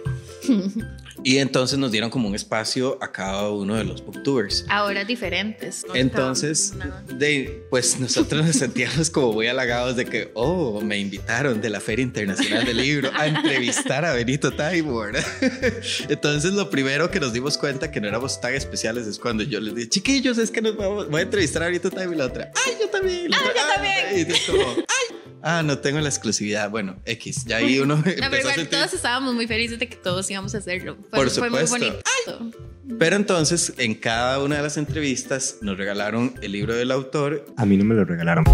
Y 1.25 1.39
entonces 1.39 1.79
nos 1.79 1.91
dieron 1.91 2.11
como 2.11 2.27
un 2.29 2.35
espacio 2.35 2.99
a 3.01 3.11
cada 3.11 3.49
uno 3.49 3.73
de 3.73 3.83
los 3.83 4.05
booktubers. 4.05 4.63
A 4.69 4.83
horas 4.83 5.07
diferentes. 5.07 5.83
¿no? 5.87 5.95
Entonces, 5.95 6.73
de, 7.17 7.65
pues 7.71 7.99
nosotros 7.99 8.45
nos 8.45 8.55
sentíamos 8.55 9.09
como 9.09 9.33
muy 9.33 9.47
halagados 9.47 9.95
de 9.95 10.05
que, 10.05 10.29
oh, 10.35 10.81
me 10.81 10.99
invitaron 10.99 11.61
de 11.61 11.71
la 11.71 11.79
Feria 11.79 12.03
Internacional 12.03 12.63
del 12.63 12.77
Libro 12.77 13.09
a 13.11 13.25
entrevistar 13.25 14.05
a 14.05 14.13
Benito 14.13 14.51
Taibo, 14.53 14.99
¿verdad? 14.99 15.25
Entonces, 16.09 16.53
lo 16.53 16.69
primero 16.69 17.09
que 17.09 17.19
nos 17.19 17.33
dimos 17.33 17.57
cuenta 17.57 17.89
que 17.89 17.99
no 17.99 18.07
éramos 18.07 18.39
tan 18.39 18.53
especiales 18.53 19.07
es 19.07 19.17
cuando 19.17 19.41
yo 19.41 19.59
les 19.59 19.73
dije, 19.73 19.89
chiquillos, 19.89 20.37
es 20.37 20.51
que 20.51 20.61
nos 20.61 20.77
vamos, 20.77 21.09
voy 21.09 21.21
a 21.21 21.23
entrevistar 21.23 21.63
a 21.63 21.65
Benito 21.65 21.89
Taibo 21.89 22.13
y 22.13 22.17
la 22.17 22.25
otra, 22.25 22.51
ay, 22.67 22.73
yo 22.79 22.87
también. 22.89 23.33
Ay, 23.33 23.39
otra, 23.49 23.53
yo 23.55 23.73
también. 23.73 24.29
Y 24.29 24.51
como, 24.51 24.75
ay, 24.77 25.14
ah, 25.45 25.61
no 25.63 25.77
tengo 25.79 25.99
la 26.01 26.09
exclusividad. 26.09 26.69
Bueno, 26.69 26.97
X, 27.05 27.45
ya 27.45 27.57
ahí 27.57 27.79
uno 27.79 27.95
No, 28.05 28.09
empezó 28.09 28.15
pero 28.29 28.35
a 28.35 28.39
igual 28.39 28.55
sentir- 28.55 28.69
todos 28.69 28.93
estábamos 28.93 29.33
muy 29.35 29.47
felices 29.47 29.79
de 29.79 29.87
que 29.87 29.95
todos 29.95 30.29
íbamos 30.29 30.53
a 30.55 30.57
hacerlo. 30.57 30.97
Fue, 31.09 31.19
Por 31.19 31.29
fue 31.29 31.49
muy 31.49 31.65
supuesto. 31.67 32.39
bonito. 32.39 32.57
Pero 32.99 33.15
entonces, 33.15 33.73
en 33.77 33.95
cada 33.95 34.39
una 34.43 34.57
de 34.57 34.63
las 34.63 34.77
entrevistas 34.77 35.57
nos 35.61 35.77
regalaron 35.77 36.33
el 36.41 36.51
libro 36.51 36.73
del 36.75 36.91
autor. 36.91 37.45
A 37.57 37.65
mí 37.65 37.77
no 37.77 37.85
me 37.85 37.95
lo 37.95 38.03
regalaron. 38.05 38.43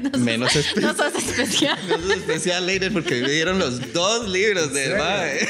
No 0.00 0.10
sos- 0.12 0.20
Menos 0.20 0.54
no 0.54 0.60
especial. 0.60 0.96
sos 0.96 1.14
especial. 1.14 1.78
Menos 1.86 2.10
especial, 2.16 2.90
porque 2.92 3.20
me 3.22 3.30
dieron 3.30 3.58
los 3.58 3.92
dos 3.92 4.28
libros 4.28 4.72
del 4.72 4.96
mae. 4.96 5.46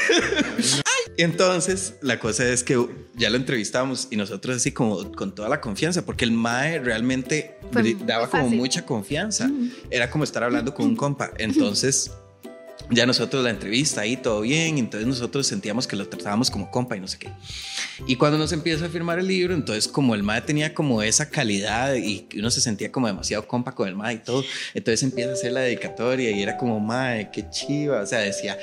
Y 1.21 1.23
entonces, 1.23 1.93
la 2.01 2.17
cosa 2.19 2.49
es 2.49 2.63
que 2.63 2.83
ya 3.15 3.29
lo 3.29 3.37
entrevistamos 3.37 4.07
y 4.09 4.15
nosotros 4.15 4.55
así 4.55 4.71
como 4.71 5.11
con 5.11 5.35
toda 5.35 5.49
la 5.49 5.61
confianza, 5.61 6.03
porque 6.03 6.25
el 6.25 6.31
mae 6.31 6.79
realmente 6.79 7.59
Fue 7.71 7.95
daba 8.07 8.27
como 8.27 8.49
mucha 8.49 8.87
confianza. 8.87 9.47
Era 9.91 10.09
como 10.09 10.23
estar 10.23 10.43
hablando 10.43 10.73
con 10.73 10.87
un 10.87 10.95
compa. 10.95 11.29
Entonces, 11.37 12.09
ya 12.91 13.05
nosotros 13.05 13.43
la 13.43 13.49
entrevista 13.49 14.01
ahí 14.01 14.17
todo 14.17 14.41
bien, 14.41 14.77
entonces 14.77 15.07
nosotros 15.07 15.47
sentíamos 15.47 15.87
que 15.87 15.95
lo 15.95 16.07
tratábamos 16.07 16.51
como 16.51 16.69
compa 16.69 16.97
y 16.97 16.99
no 16.99 17.07
sé 17.07 17.17
qué. 17.17 17.29
Y 18.05 18.15
cuando 18.17 18.37
nos 18.37 18.51
empieza 18.51 18.85
a 18.85 18.89
firmar 18.89 19.19
el 19.19 19.27
libro, 19.27 19.53
entonces 19.53 19.87
como 19.87 20.13
el 20.13 20.23
mae 20.23 20.41
tenía 20.41 20.73
como 20.73 21.01
esa 21.01 21.29
calidad 21.29 21.95
y 21.95 22.27
uno 22.37 22.51
se 22.51 22.61
sentía 22.61 22.91
como 22.91 23.07
demasiado 23.07 23.47
compa 23.47 23.73
con 23.73 23.87
el 23.87 23.95
mae 23.95 24.15
y 24.15 24.17
todo, 24.17 24.43
entonces 24.73 25.03
empieza 25.03 25.31
a 25.31 25.33
hacer 25.33 25.53
la 25.53 25.61
dedicatoria 25.61 26.31
y 26.31 26.41
era 26.41 26.57
como 26.57 26.79
mae, 26.79 27.29
qué 27.31 27.49
chiva, 27.49 28.01
o 28.01 28.05
sea, 28.05 28.19
decía, 28.19 28.57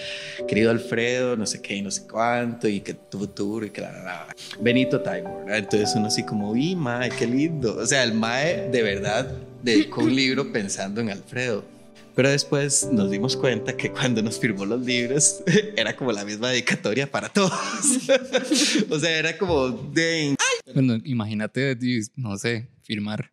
querido 0.46 0.70
Alfredo, 0.70 1.36
no 1.36 1.46
sé 1.46 1.62
qué 1.62 1.76
y 1.76 1.82
no 1.82 1.90
sé 1.90 2.06
cuánto 2.06 2.68
y 2.68 2.80
que 2.80 2.94
tu 2.94 3.18
futuro 3.18 3.64
y 3.64 3.70
que 3.70 3.80
la, 3.80 3.92
la, 3.92 4.02
la. 4.02 4.26
Benito 4.60 5.00
Taibo, 5.00 5.38
¿verdad? 5.40 5.58
Entonces 5.58 5.92
uno 5.96 6.08
así 6.08 6.24
como, 6.24 6.54
y 6.54 6.76
mae, 6.76 7.10
qué 7.10 7.26
lindo, 7.26 7.76
o 7.76 7.86
sea, 7.86 8.02
el 8.02 8.12
mae 8.12 8.68
de 8.70 8.82
verdad 8.82 9.30
dedicó 9.62 10.02
un 10.02 10.14
libro 10.14 10.52
pensando 10.52 11.00
en 11.00 11.10
Alfredo. 11.10 11.77
Pero 12.18 12.30
después 12.30 12.88
nos 12.90 13.12
dimos 13.12 13.36
cuenta 13.36 13.76
que 13.76 13.92
cuando 13.92 14.20
nos 14.22 14.40
firmó 14.40 14.66
los 14.66 14.84
libros 14.84 15.40
era 15.76 15.94
como 15.94 16.10
la 16.10 16.24
misma 16.24 16.50
dedicatoria 16.50 17.08
para 17.08 17.28
todos. 17.28 17.52
o 18.90 18.98
sea, 18.98 19.16
era 19.16 19.38
como 19.38 19.68
de... 19.68 20.34
Bueno, 20.74 20.98
imagínate, 21.04 21.78
no 22.16 22.36
sé, 22.36 22.70
firmar 22.82 23.30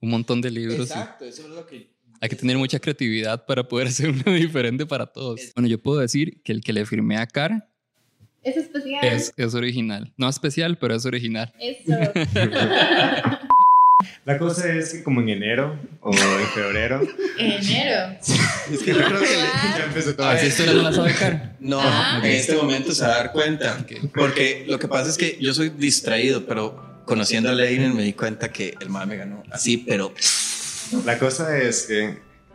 un 0.00 0.08
montón 0.08 0.40
de 0.40 0.50
libros. 0.50 0.78
y 0.78 0.82
Exacto, 0.84 1.26
eso 1.26 1.42
es 1.42 1.48
lo 1.50 1.66
que... 1.66 1.90
Hay 2.18 2.30
que 2.30 2.36
tener 2.36 2.56
mucha 2.56 2.80
creatividad 2.80 3.44
para 3.44 3.68
poder 3.68 3.88
hacer 3.88 4.08
uno 4.08 4.32
diferente 4.32 4.86
para 4.86 5.04
todos. 5.04 5.52
Bueno, 5.54 5.68
yo 5.68 5.78
puedo 5.78 5.98
decir 5.98 6.40
que 6.42 6.52
el 6.52 6.62
que 6.62 6.72
le 6.72 6.86
firmé 6.86 7.18
a 7.18 7.26
Car 7.26 7.68
Es 8.42 8.56
especial. 8.56 9.04
es, 9.04 9.34
es 9.36 9.52
original. 9.52 10.14
No 10.16 10.30
especial, 10.30 10.78
pero 10.78 10.94
es 10.94 11.04
original. 11.04 11.52
Eso. 11.60 11.92
La 14.24 14.38
cosa 14.38 14.72
es 14.72 14.92
que 14.92 15.02
como 15.02 15.20
en 15.22 15.28
enero 15.30 15.76
o 16.00 16.12
en 16.12 16.46
febrero, 16.54 17.00
Enero. 17.38 18.16
Es 18.20 18.80
que 18.84 18.92
yo 18.94 19.04
creo 19.04 19.20
que... 19.20 19.26
le- 19.26 19.78
ya 19.78 19.84
empezó 19.86 20.14
todo 20.14 20.28
Así 20.28 20.46
esto. 20.46 20.62
esto 20.62 20.74
no 20.76 20.82
la 20.82 20.92
sabe 20.92 21.14
Car. 21.14 21.56
No, 21.58 21.80
Ah. 21.82 22.20
en 22.22 22.30
este 22.30 22.54
momento 22.56 22.92
se 22.92 23.02
va 23.04 23.14
a 23.14 23.16
dar 23.16 23.32
cuenta. 23.32 23.84
Porque 24.14 24.64
lo 24.68 24.78
que 24.78 24.86
pasa 24.86 25.10
es 25.10 25.16
que 25.18 25.36
yo 25.40 25.52
soy 25.52 25.70
distraído, 25.70 26.46
pero 26.46 27.02
conociendo 27.06 27.48
a 27.50 27.52
Leinen 27.54 27.96
me 27.96 28.02
di 28.02 28.12
cuenta 28.12 28.52
que 28.52 28.74
el 28.80 28.88
mal 28.88 29.08
me 29.08 29.16
ganó. 29.16 29.42
Así, 29.50 29.78
pero... 29.78 30.12
La 31.04 31.18
cosa 31.18 31.58
es 31.58 31.86
que 31.86 32.02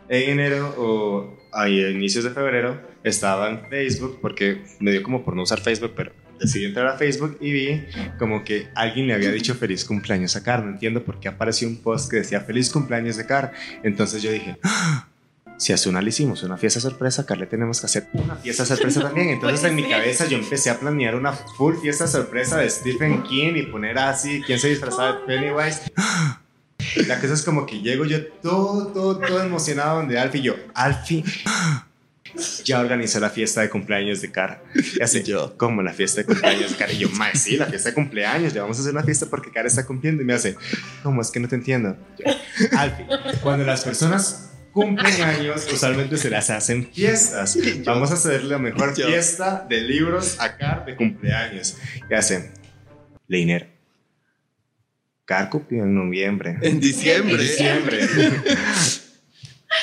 en 0.08 0.30
enero 0.30 0.74
o 0.78 1.38
a 1.52 1.68
inicios 1.68 2.24
de 2.24 2.30
febrero 2.30 2.80
estaba 3.04 3.50
en 3.50 3.68
Facebook 3.68 4.18
porque 4.22 4.62
me 4.80 4.92
dio 4.92 5.02
como 5.02 5.24
por 5.24 5.36
no 5.36 5.42
usar 5.42 5.60
Facebook, 5.60 5.92
pero 5.94 6.12
decidí 6.40 6.66
entrar 6.66 6.86
a 6.86 6.96
Facebook 6.98 7.38
y 7.40 7.52
vi 7.52 7.84
como 8.18 8.44
que 8.44 8.68
alguien 8.74 9.06
le 9.06 9.14
había 9.14 9.30
dicho 9.32 9.54
feliz 9.54 9.84
cumpleaños 9.84 10.36
a 10.36 10.42
Car. 10.42 10.64
No 10.64 10.70
entiendo 10.70 11.04
por 11.04 11.20
qué 11.20 11.28
apareció 11.28 11.68
un 11.68 11.76
post 11.76 12.10
que 12.10 12.16
decía 12.18 12.40
feliz 12.40 12.70
cumpleaños 12.70 13.16
de 13.16 13.26
Car. 13.26 13.52
Entonces 13.82 14.22
yo 14.22 14.30
dije, 14.30 14.58
"Ah, 14.62 15.08
si 15.56 15.72
a 15.72 15.76
Zuna 15.78 16.02
le 16.02 16.08
hicimos 16.08 16.42
una 16.42 16.56
fiesta 16.56 16.80
sorpresa, 16.80 17.22
a 17.22 17.26
Car 17.26 17.38
le 17.38 17.46
tenemos 17.46 17.80
que 17.80 17.86
hacer 17.86 18.08
una 18.12 18.36
fiesta 18.36 18.64
sorpresa 18.66 19.00
también. 19.08 19.28
Entonces 19.30 19.64
en 19.64 19.74
mi 19.76 19.88
cabeza 19.88 20.26
yo 20.26 20.36
empecé 20.36 20.70
a 20.70 20.78
planear 20.80 21.14
una 21.14 21.32
full 21.32 21.76
fiesta 21.76 22.06
sorpresa 22.06 22.58
de 22.58 22.68
Stephen 22.68 23.22
King 23.22 23.52
y 23.56 23.62
poner 23.62 23.98
así, 23.98 24.42
¿quién 24.46 24.58
se 24.58 24.68
disfrazaba 24.68 25.12
de 25.12 25.18
Pennywise? 25.26 25.82
La 27.06 27.20
cosa 27.20 27.34
es 27.34 27.42
como 27.42 27.66
que 27.66 27.80
llego 27.80 28.04
yo 28.04 28.24
todo, 28.42 28.88
todo, 28.88 29.18
todo 29.18 29.42
emocionado 29.42 29.96
donde 29.98 30.18
Alfie 30.18 30.40
y 30.40 30.44
yo, 30.44 30.54
Alfie, 30.74 31.24
ya 32.64 32.80
organizó 32.80 33.20
la 33.20 33.30
fiesta 33.30 33.60
de 33.60 33.70
cumpleaños 33.70 34.20
de 34.20 34.30
Cara. 34.30 34.62
Y 34.74 35.02
así, 35.02 35.22
yo. 35.22 35.56
como 35.56 35.82
la 35.82 35.92
fiesta 35.92 36.20
de 36.20 36.26
cumpleaños 36.26 36.72
de 36.72 36.76
Cara. 36.76 36.92
Y 36.92 36.98
yo, 36.98 37.10
mae, 37.10 37.36
sí, 37.36 37.56
la 37.56 37.66
fiesta 37.66 37.90
de 37.90 37.94
cumpleaños, 37.94 38.54
le 38.54 38.60
vamos 38.60 38.78
a 38.78 38.80
hacer 38.80 38.92
una 38.92 39.02
fiesta 39.02 39.26
porque 39.26 39.50
Cara 39.50 39.68
está 39.68 39.86
cumpliendo. 39.86 40.22
Y 40.22 40.24
me 40.24 40.34
hace, 40.34 40.56
¿cómo 41.02 41.20
es 41.20 41.30
que 41.30 41.40
no 41.40 41.48
te 41.48 41.54
entiendo? 41.54 41.96
Yo, 42.18 42.24
Alfie, 42.76 43.06
cuando 43.42 43.64
las 43.64 43.84
personas 43.84 44.50
cumplen 44.72 45.22
años, 45.22 45.68
usualmente 45.72 46.16
se 46.16 46.30
las 46.30 46.50
hacen 46.50 46.90
fiestas. 46.92 47.56
Vamos 47.84 48.10
a 48.10 48.14
hacer 48.14 48.44
la 48.44 48.58
mejor 48.58 48.94
Yo. 48.96 49.06
fiesta 49.06 49.64
de 49.68 49.80
libros 49.80 50.36
a 50.40 50.56
Car 50.56 50.84
de 50.84 50.96
cumpleaños. 50.96 51.76
Y 52.10 52.14
hace, 52.14 52.50
Leiner. 53.28 53.72
Car 55.24 55.48
cumplió 55.48 55.84
en 55.84 55.94
noviembre. 55.94 56.58
En 56.60 56.80
diciembre. 56.80 57.34
En 57.34 57.40
diciembre. 57.40 58.00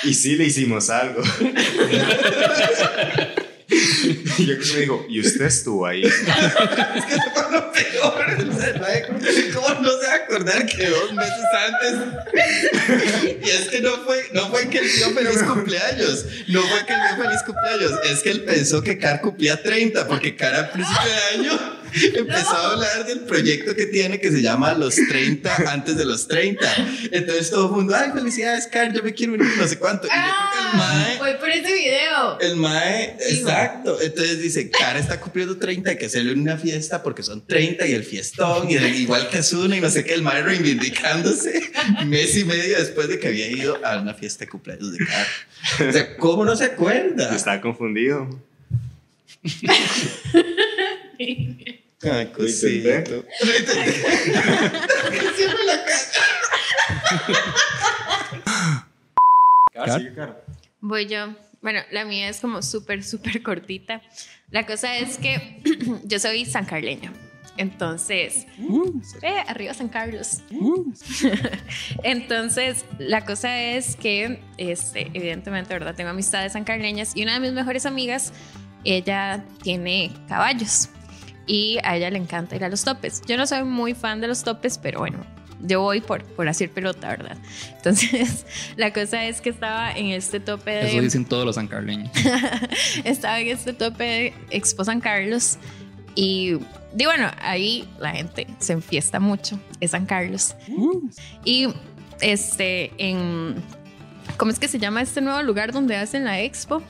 y 0.04 0.14
sí 0.14 0.36
le 0.36 0.46
hicimos 0.46 0.90
algo. 0.90 1.22
y 4.38 4.46
yo 4.46 4.58
creo 4.58 4.68
que 4.68 4.74
me 4.74 4.80
dijo, 4.82 5.06
¿y 5.10 5.20
usted 5.22 5.46
estuvo 5.46 5.86
ahí? 5.86 6.04
Es 6.04 6.14
que 6.16 7.16
fue 7.34 7.52
lo 7.52 7.72
peor. 7.72 8.26
¿Cómo 9.54 9.82
no 9.82 9.92
se 9.92 10.08
va 10.08 10.14
a 10.14 10.16
acordar 10.16 10.66
que 10.66 10.88
dos 10.88 11.14
meses 11.14 11.46
antes? 11.68 11.94
Y 13.46 13.50
es 13.50 13.70
que 13.70 13.82
no 13.82 13.92
fue, 14.04 14.28
no 14.34 14.50
fue 14.50 14.68
que 14.70 14.80
él 14.80 14.88
dio 14.96 15.10
feliz 15.12 15.44
cumpleaños. 15.44 16.26
No 16.48 16.62
fue 16.62 16.86
que 16.86 16.94
él 16.94 17.00
dio 17.08 17.24
feliz 17.24 17.44
cumpleaños. 17.44 17.92
Es 18.10 18.20
que 18.20 18.32
él 18.32 18.44
pensó 18.44 18.82
que 18.84 18.98
Car 18.98 19.22
cumplía 19.22 19.62
30, 19.62 20.08
porque 20.08 20.36
Car 20.36 20.56
al 20.56 20.72
principio 20.72 21.10
de 21.10 21.40
año 21.40 21.81
empezó 22.16 22.50
a 22.56 22.72
hablar 22.72 23.06
del 23.06 23.22
proyecto 23.22 23.76
que 23.76 23.86
tiene 23.88 24.20
que 24.20 24.32
se 24.32 24.42
llama 24.42 24.74
Los 24.74 24.96
30 24.96 25.72
antes 25.72 25.96
de 25.98 26.06
los 26.06 26.28
30. 26.28 26.66
Entonces 27.12 27.50
todo 27.50 27.66
el 27.68 27.72
mundo, 27.72 27.96
ay, 27.96 28.12
felicidades, 28.14 28.68
Car, 28.68 28.94
yo 28.94 29.04
me 29.04 29.14
quiero 29.14 29.34
unir, 29.34 29.48
no 29.58 29.68
sé 29.68 29.78
cuánto. 29.78 30.08
Y 30.08 30.10
yo 30.10 30.16
creo 30.16 30.52
que 30.52 30.60
el 30.72 30.78
mae. 30.78 31.18
Fue 31.18 31.34
por 31.36 31.50
ese 31.50 31.74
video. 31.74 32.40
El 32.40 32.56
mae, 32.56 33.18
exacto. 33.30 34.00
Entonces 34.02 34.42
dice, 34.42 34.70
Cara 34.70 35.00
está 35.00 35.20
cumpliendo 35.20 35.58
30, 35.58 35.90
hay 35.92 35.98
que 35.98 36.06
hacerle 36.06 36.34
una 36.34 36.58
fiesta 36.58 37.04
porque 37.04 37.24
son 37.24 37.46
30 37.46 37.88
y 37.88 37.94
el 37.94 38.04
fiestón, 38.04 38.70
y 38.70 38.76
el- 38.76 38.96
igual 38.96 39.30
que 39.30 39.44
Zuna 39.44 39.78
y 39.78 39.82
no 39.82 39.90
sé 39.90 40.04
qué, 40.04 40.14
el 40.14 40.22
mae 40.22 40.42
reivindicándose 40.44 41.72
mes 42.06 42.38
y 42.38 42.46
medio 42.46 42.78
después 42.78 43.08
de 43.08 43.20
que 43.20 43.28
había 43.28 43.48
ido 43.48 43.78
a 43.86 43.98
una 44.00 44.14
fiesta 44.14 44.46
de 44.46 44.50
cumpleaños 44.50 44.92
de 44.92 45.00
Cara. 45.06 45.28
O 45.90 45.92
sea, 45.92 46.18
¿cómo 46.18 46.46
no 46.46 46.56
se 46.56 46.66
acuerda? 46.66 47.36
Estaba 47.36 47.60
confundido. 47.62 48.28
Ay, 52.04 52.28
cosito. 52.28 52.90
Lo. 52.90 53.26
Siempre 55.36 55.64
la 55.66 55.86
caga. 55.86 56.22
Car. 59.74 60.00
Sigue, 60.00 60.14
Car. 60.14 60.46
Voy 60.82 61.06
yo. 61.06 61.36
Bueno, 61.62 61.82
la 61.92 62.06
mía 62.06 62.28
es 62.30 62.40
como 62.40 62.64
súper, 62.64 63.04
súper 63.04 63.44
cortita. 63.44 64.02
La 64.50 64.66
cosa 64.66 64.98
es 64.98 65.18
que 65.20 65.62
yo 66.06 66.20
soy 66.20 66.46
sancarleña. 66.46 67.14
Entonces, 67.58 68.48
eh, 69.22 69.44
arriba 69.48 69.74
San 69.74 69.90
Carlos. 69.90 70.42
Entonces, 72.04 72.86
la 72.98 73.26
cosa 73.26 73.62
es 73.62 73.96
que, 73.96 74.42
este, 74.58 75.12
evidentemente, 75.14 75.74
¿verdad? 75.74 75.94
Tengo 75.94 76.10
amistades 76.10 76.54
sancarleñas 76.54 77.16
y 77.16 77.22
una 77.24 77.34
de 77.36 77.42
mis 77.42 77.52
mejores 77.52 77.86
amigas, 77.86 78.34
ella 78.84 79.46
tiene 79.62 80.12
caballos 80.28 80.90
y 81.52 81.80
a 81.84 81.98
ella 81.98 82.10
le 82.10 82.18
encanta 82.18 82.56
ir 82.56 82.64
a 82.64 82.70
los 82.70 82.86
topes. 82.86 83.22
Yo 83.28 83.36
no 83.36 83.46
soy 83.46 83.66
muy 83.66 83.94
fan 83.94 84.22
de 84.22 84.28
los 84.28 84.42
topes, 84.42 84.78
pero 84.78 85.00
bueno, 85.00 85.18
yo 85.60 85.82
voy 85.82 86.00
por, 86.00 86.24
por 86.24 86.48
hacer 86.48 86.72
pelota, 86.72 87.10
¿verdad? 87.10 87.38
Entonces, 87.76 88.46
la 88.78 88.94
cosa 88.94 89.26
es 89.26 89.42
que 89.42 89.50
estaba 89.50 89.92
en 89.92 90.12
este 90.12 90.40
tope 90.40 90.72
de... 90.72 90.92
Eso 90.94 91.02
dicen 91.02 91.26
todos 91.26 91.46
los 91.46 91.56
sancarleños. 91.56 92.10
estaba 93.04 93.42
en 93.42 93.50
este 93.50 93.74
tope 93.74 94.04
de 94.04 94.34
Expo 94.50 94.86
San 94.86 95.02
Carlos 95.02 95.58
y, 96.16 96.54
y 96.98 97.06
bueno, 97.06 97.30
ahí 97.42 97.86
la 98.00 98.12
gente 98.12 98.48
se 98.60 98.72
enfiesta 98.72 99.20
mucho, 99.20 99.60
es 99.82 99.92
San 99.92 100.06
Carlos. 100.06 100.56
Y 101.44 101.68
este, 102.22 102.94
en, 102.98 103.56
¿cómo 104.38 104.52
es 104.52 104.60
que 104.60 104.70
se 104.70 104.80
llama 104.80 105.02
este 105.02 105.20
nuevo 105.20 105.44
lugar 105.44 105.74
donde 105.74 105.98
hacen 105.98 106.24
la 106.24 106.40
expo? 106.40 106.82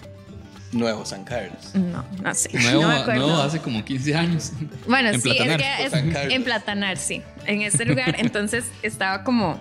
Nuevo 0.71 1.05
San 1.05 1.23
Carlos. 1.25 1.73
No, 1.73 2.05
no 2.23 2.33
sé. 2.35 2.49
Nuevo, 2.53 2.81
no 2.83 2.87
me 2.87 2.93
acuerdo. 2.95 3.27
nuevo 3.27 3.41
hace 3.41 3.59
como 3.59 3.83
15 3.83 4.15
años. 4.15 4.51
Bueno, 4.87 5.09
En 5.09 5.21
sí, 5.21 5.29
Platanar. 5.29 5.61
es 5.61 5.65
que 5.65 5.85
es 6.27 6.33
en 6.33 6.43
Platanar, 6.43 6.97
sí. 6.97 7.21
En 7.45 7.61
este 7.61 7.85
lugar, 7.85 8.15
entonces 8.19 8.65
estaba 8.81 9.23
como. 9.23 9.59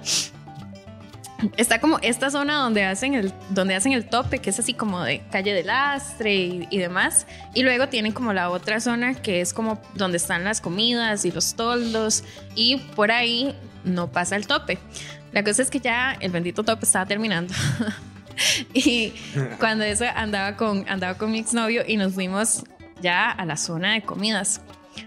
Está 1.56 1.80
como 1.80 1.98
esta 2.02 2.30
zona 2.30 2.56
donde 2.56 2.84
hacen 2.84 3.14
el, 3.14 3.32
donde 3.48 3.74
hacen 3.74 3.92
el 3.92 4.04
tope, 4.04 4.40
que 4.40 4.50
es 4.50 4.58
así 4.58 4.74
como 4.74 5.02
de 5.02 5.22
calle 5.32 5.54
de 5.54 5.64
lastre 5.64 6.34
y, 6.36 6.68
y 6.70 6.78
demás. 6.78 7.26
Y 7.54 7.62
luego 7.62 7.88
tienen 7.88 8.12
como 8.12 8.34
la 8.34 8.50
otra 8.50 8.78
zona 8.78 9.14
que 9.14 9.40
es 9.40 9.54
como 9.54 9.80
donde 9.94 10.18
están 10.18 10.44
las 10.44 10.60
comidas 10.60 11.24
y 11.24 11.32
los 11.32 11.54
toldos. 11.54 12.24
Y 12.54 12.76
por 12.94 13.10
ahí 13.10 13.54
no 13.84 14.12
pasa 14.12 14.36
el 14.36 14.46
tope. 14.46 14.78
La 15.32 15.42
cosa 15.42 15.62
es 15.62 15.70
que 15.70 15.80
ya 15.80 16.12
el 16.20 16.30
bendito 16.30 16.62
tope 16.62 16.84
estaba 16.84 17.06
terminando. 17.06 17.54
y 18.74 19.12
cuando 19.58 19.84
eso 19.84 20.04
andaba 20.14 20.56
con, 20.56 20.88
andaba 20.88 21.16
con 21.16 21.30
mi 21.30 21.38
exnovio 21.38 21.82
y 21.86 21.96
nos 21.96 22.14
fuimos 22.14 22.64
ya 23.00 23.30
a 23.30 23.44
la 23.44 23.56
zona 23.56 23.94
de 23.94 24.02
comidas. 24.02 24.60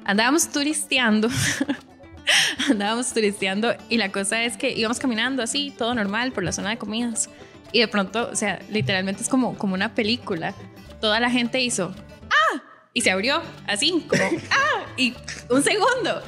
Andábamos 0.06 0.50
turisteando. 0.50 1.30
andábamos 2.70 3.14
turisteando 3.14 3.76
y 3.90 3.98
la 3.98 4.12
cosa 4.12 4.44
es 4.44 4.58
que 4.58 4.72
íbamos 4.72 5.00
caminando 5.00 5.44
así, 5.44 5.74
todo 5.78 5.94
normal 5.94 6.32
por 6.32 6.44
la 6.44 6.52
zona 6.52 6.72
de 6.72 6.78
comidas. 6.78 7.30
Y 7.72 7.80
de 7.80 7.88
pronto, 7.88 8.30
o 8.32 8.36
sea, 8.36 8.60
literalmente 8.70 9.24
es 9.24 9.30
como, 9.30 9.58
como 9.58 9.74
una 9.74 9.96
película. 9.96 10.54
Toda 11.02 11.20
la 11.20 11.30
gente 11.30 11.60
hizo, 11.60 11.94
¡ah! 12.30 12.62
Y 12.94 13.02
se 13.02 13.12
abrió 13.12 13.42
así, 13.68 14.06
como, 14.08 14.24
¡ah! 14.52 14.86
Y 14.96 15.16
un 15.50 15.64
segundo 15.64 16.22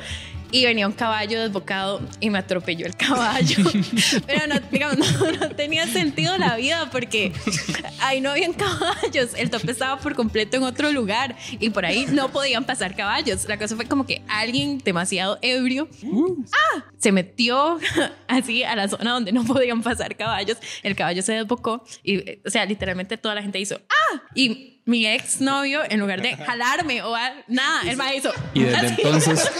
y 0.55 0.63
venía 0.63 0.87
un 0.87 0.93
caballo 0.93 1.41
desbocado 1.41 2.01
y 2.21 2.29
me 2.29 2.37
atropelló 2.37 2.85
el 2.85 2.95
caballo. 2.95 3.57
Pero 4.25 4.47
no, 4.47 4.55
digamos, 4.71 4.97
no, 4.97 5.49
tenía 5.49 5.85
sentido 5.85 6.37
la 6.37 6.55
vida 6.55 6.89
porque 6.93 7.33
ahí 7.99 8.21
no 8.21 8.31
habían 8.31 8.53
caballos. 8.53 9.33
El 9.35 9.49
tope 9.49 9.69
estaba 9.71 9.99
por 9.99 10.15
completo 10.15 10.55
en 10.55 10.63
otro 10.63 10.93
lugar 10.93 11.35
y 11.59 11.71
por 11.71 11.85
ahí 11.85 12.05
no 12.09 12.29
podían 12.29 12.63
pasar 12.63 12.95
caballos. 12.95 13.43
La 13.49 13.57
cosa 13.57 13.75
fue 13.75 13.85
como 13.85 14.05
que 14.05 14.21
alguien 14.29 14.77
demasiado 14.77 15.39
ebrio 15.41 15.89
¡ah! 16.53 16.85
se 16.99 17.11
metió 17.11 17.77
así 18.29 18.63
a 18.63 18.77
la 18.77 18.87
zona 18.87 19.11
donde 19.11 19.33
no 19.33 19.43
podían 19.43 19.83
pasar 19.83 20.15
caballos. 20.15 20.57
El 20.83 20.95
caballo 20.95 21.21
se 21.21 21.33
desbocó 21.33 21.83
y, 22.01 22.39
o 22.45 22.49
sea, 22.49 22.65
literalmente 22.65 23.17
toda 23.17 23.35
la 23.35 23.41
gente 23.41 23.59
hizo 23.59 23.81
¡ah! 23.89 24.21
Y 24.33 24.74
mi 24.85 25.07
ex 25.07 25.41
novio, 25.41 25.81
en 25.89 25.99
lugar 25.99 26.21
de 26.21 26.37
jalarme 26.37 27.01
o 27.01 27.15
nada, 27.47 27.81
él 27.89 27.97
me 27.97 28.15
hizo. 28.15 28.31
Y 28.53 28.63
desde 28.63 28.87
entonces, 28.89 29.51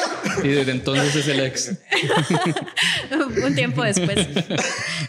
y 0.43 0.47
desde 0.49 0.71
entonces 0.71 1.15
es 1.15 1.27
el 1.27 1.39
ex. 1.39 1.71
Un 3.43 3.55
tiempo 3.55 3.83
después. 3.83 4.27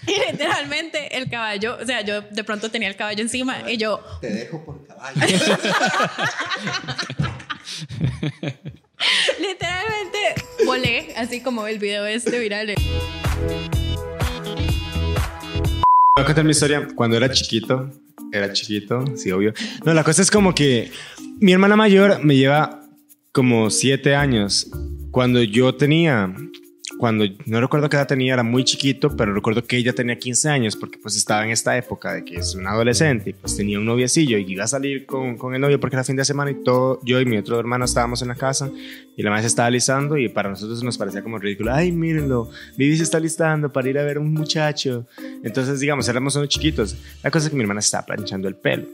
Y 0.06 0.32
literalmente 0.32 1.16
el 1.16 1.28
caballo, 1.28 1.76
o 1.80 1.84
sea, 1.84 2.00
yo 2.00 2.22
de 2.22 2.44
pronto 2.44 2.70
tenía 2.70 2.88
el 2.88 2.96
caballo 2.96 3.20
encima 3.22 3.70
y 3.70 3.76
yo. 3.76 4.02
Te 4.22 4.30
dejo 4.30 4.64
por 4.64 4.86
caballo. 4.86 5.20
literalmente 9.38 10.34
volé, 10.64 11.12
así 11.16 11.42
como 11.42 11.66
el 11.66 11.78
video 11.78 12.06
este 12.06 12.38
viral. 12.38 12.74
Voy 16.16 16.22
a 16.22 16.24
contar 16.24 16.44
mi 16.44 16.52
historia. 16.52 16.88
Cuando 16.94 17.18
era 17.18 17.30
chiquito, 17.30 17.90
era 18.32 18.52
chiquito, 18.52 19.04
sí, 19.16 19.30
obvio. 19.30 19.52
No, 19.84 19.94
la 19.94 20.04
cosa 20.04 20.22
es 20.22 20.30
como 20.30 20.54
que 20.54 20.90
mi 21.40 21.52
hermana 21.52 21.76
mayor 21.76 22.24
me 22.24 22.36
lleva 22.36 22.82
como 23.32 23.70
siete 23.70 24.14
años. 24.14 24.70
Cuando 25.10 25.42
yo 25.42 25.74
tenía, 25.74 26.34
cuando 26.98 27.24
no 27.46 27.60
recuerdo 27.60 27.88
qué 27.88 27.96
edad 27.96 28.06
tenía, 28.06 28.34
era 28.34 28.42
muy 28.42 28.64
chiquito, 28.64 29.14
pero 29.16 29.34
recuerdo 29.34 29.64
que 29.64 29.76
ella 29.76 29.92
tenía 29.92 30.18
15 30.18 30.48
años 30.48 30.76
porque 30.76 30.98
pues 30.98 31.16
estaba 31.16 31.44
en 31.44 31.50
esta 31.50 31.76
época 31.76 32.12
de 32.12 32.24
que 32.24 32.36
es 32.36 32.54
un 32.54 32.66
adolescente 32.66 33.30
y 33.30 33.32
pues 33.34 33.56
tenía 33.56 33.78
un 33.78 33.84
noviecillo 33.84 34.38
y 34.38 34.52
iba 34.52 34.64
a 34.64 34.68
salir 34.68 35.06
con, 35.06 35.36
con 35.36 35.54
el 35.54 35.60
novio 35.60 35.78
porque 35.78 35.96
era 35.96 36.04
fin 36.04 36.16
de 36.16 36.24
semana 36.24 36.50
y 36.50 36.62
todo, 36.62 37.00
yo 37.04 37.20
y 37.20 37.26
mi 37.26 37.36
otro 37.36 37.58
hermano 37.58 37.84
estábamos 37.84 38.22
en 38.22 38.28
la 38.28 38.34
casa 38.34 38.70
y 39.16 39.22
la 39.22 39.40
se 39.40 39.46
estaba 39.46 39.70
listando 39.70 40.16
y 40.16 40.28
para 40.28 40.48
nosotros 40.48 40.82
nos 40.82 40.96
parecía 40.96 41.22
como 41.22 41.38
ridículo. 41.38 41.72
Ay, 41.74 41.92
mírenlo, 41.92 42.50
Vivi 42.76 42.96
se 42.96 43.02
está 43.02 43.20
listando 43.20 43.72
para 43.72 43.88
ir 43.88 43.98
a 43.98 44.02
ver 44.02 44.16
a 44.16 44.20
un 44.20 44.32
muchacho. 44.32 45.06
Entonces, 45.42 45.80
digamos, 45.80 46.08
éramos 46.08 46.36
unos 46.36 46.48
chiquitos. 46.48 46.96
La 47.22 47.30
cosa 47.30 47.46
es 47.46 47.50
que 47.50 47.56
mi 47.56 47.62
hermana 47.62 47.80
estaba 47.80 48.06
planchando 48.06 48.48
el 48.48 48.56
pelo 48.56 48.86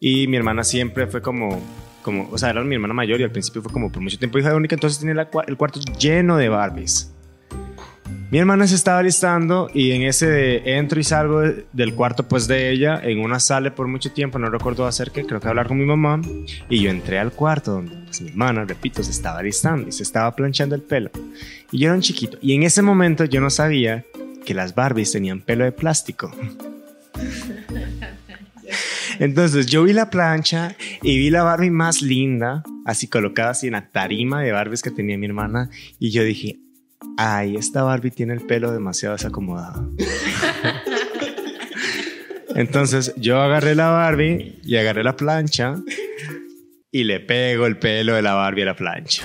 y 0.00 0.26
mi 0.26 0.36
hermana 0.36 0.64
siempre 0.64 1.06
fue 1.06 1.22
como 1.22 1.60
como, 2.02 2.28
o 2.30 2.38
sea, 2.38 2.50
era 2.50 2.62
mi 2.62 2.76
hermana 2.76 2.94
mayor 2.94 3.20
y 3.20 3.24
al 3.24 3.32
principio 3.32 3.60
fue 3.62 3.72
como 3.72 3.90
por 3.90 4.00
mucho 4.00 4.16
tiempo 4.16 4.38
hija 4.38 4.54
única, 4.54 4.76
entonces 4.76 5.00
tenía 5.00 5.28
el 5.48 5.56
cuarto 5.56 5.80
lleno 5.98 6.36
de 6.36 6.48
Barbies. 6.48 7.15
Mi 8.28 8.38
hermana 8.38 8.66
se 8.66 8.74
estaba 8.74 9.04
listando 9.04 9.70
y 9.72 9.92
en 9.92 10.02
ese 10.02 10.26
de 10.26 10.62
entro 10.64 10.98
y 10.98 11.04
salgo 11.04 11.42
del 11.72 11.94
cuarto 11.94 12.26
pues 12.26 12.48
de 12.48 12.72
ella, 12.72 13.00
en 13.00 13.20
una 13.20 13.38
sala 13.38 13.72
por 13.72 13.86
mucho 13.86 14.10
tiempo, 14.10 14.36
no 14.38 14.50
recuerdo 14.50 14.84
hacer 14.84 15.12
qué, 15.12 15.24
creo 15.24 15.40
que 15.40 15.46
hablar 15.46 15.68
con 15.68 15.78
mi 15.78 15.84
mamá, 15.84 16.20
y 16.68 16.82
yo 16.82 16.90
entré 16.90 17.20
al 17.20 17.30
cuarto 17.30 17.72
donde 17.72 17.94
pues, 18.04 18.20
mi 18.22 18.30
hermana, 18.30 18.64
repito, 18.64 19.04
se 19.04 19.12
estaba 19.12 19.40
listando 19.42 19.88
y 19.88 19.92
se 19.92 20.02
estaba 20.02 20.34
planchando 20.34 20.74
el 20.74 20.82
pelo. 20.82 21.10
Y 21.70 21.78
yo 21.78 21.86
era 21.86 21.94
un 21.94 22.00
chiquito, 22.00 22.36
y 22.42 22.54
en 22.54 22.64
ese 22.64 22.82
momento 22.82 23.24
yo 23.24 23.40
no 23.40 23.48
sabía 23.48 24.04
que 24.44 24.54
las 24.54 24.74
Barbies 24.74 25.12
tenían 25.12 25.40
pelo 25.40 25.64
de 25.64 25.72
plástico. 25.72 26.32
Entonces 29.20 29.66
yo 29.66 29.84
vi 29.84 29.92
la 29.92 30.10
plancha 30.10 30.74
y 31.00 31.16
vi 31.16 31.30
la 31.30 31.44
Barbie 31.44 31.70
más 31.70 32.02
linda, 32.02 32.64
así 32.84 33.06
colocada 33.06 33.50
así 33.50 33.68
en 33.68 33.74
la 33.74 33.88
tarima 33.88 34.42
de 34.42 34.50
Barbies 34.50 34.82
que 34.82 34.90
tenía 34.90 35.16
mi 35.16 35.26
hermana, 35.26 35.70
y 36.00 36.10
yo 36.10 36.24
dije, 36.24 36.58
ay, 37.16 37.56
esta 37.56 37.82
Barbie 37.82 38.10
tiene 38.10 38.34
el 38.34 38.40
pelo 38.40 38.72
demasiado 38.72 39.14
desacomodado. 39.14 39.90
Entonces 42.54 43.12
yo 43.16 43.40
agarré 43.40 43.74
la 43.74 43.88
Barbie 43.88 44.60
y 44.64 44.76
agarré 44.76 45.04
la 45.04 45.16
plancha 45.16 45.76
y 46.90 47.04
le 47.04 47.20
pego 47.20 47.66
el 47.66 47.78
pelo 47.78 48.14
de 48.14 48.22
la 48.22 48.34
Barbie 48.34 48.62
a 48.62 48.66
la 48.66 48.76
plancha. 48.76 49.24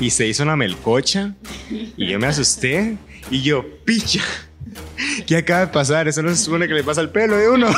Y 0.00 0.10
se 0.10 0.26
hizo 0.26 0.42
una 0.42 0.56
melcocha 0.56 1.34
y 1.70 2.06
yo 2.06 2.18
me 2.18 2.26
asusté 2.26 2.96
y 3.30 3.42
yo, 3.42 3.64
picha, 3.84 4.22
¿qué 5.26 5.38
acaba 5.38 5.60
de 5.60 5.66
pasar? 5.68 6.06
Eso 6.08 6.22
no 6.22 6.30
se 6.30 6.36
supone 6.36 6.68
que 6.68 6.74
le 6.74 6.84
pasa 6.84 7.00
el 7.00 7.10
pelo 7.10 7.36
de 7.36 7.48
uno. 7.48 7.68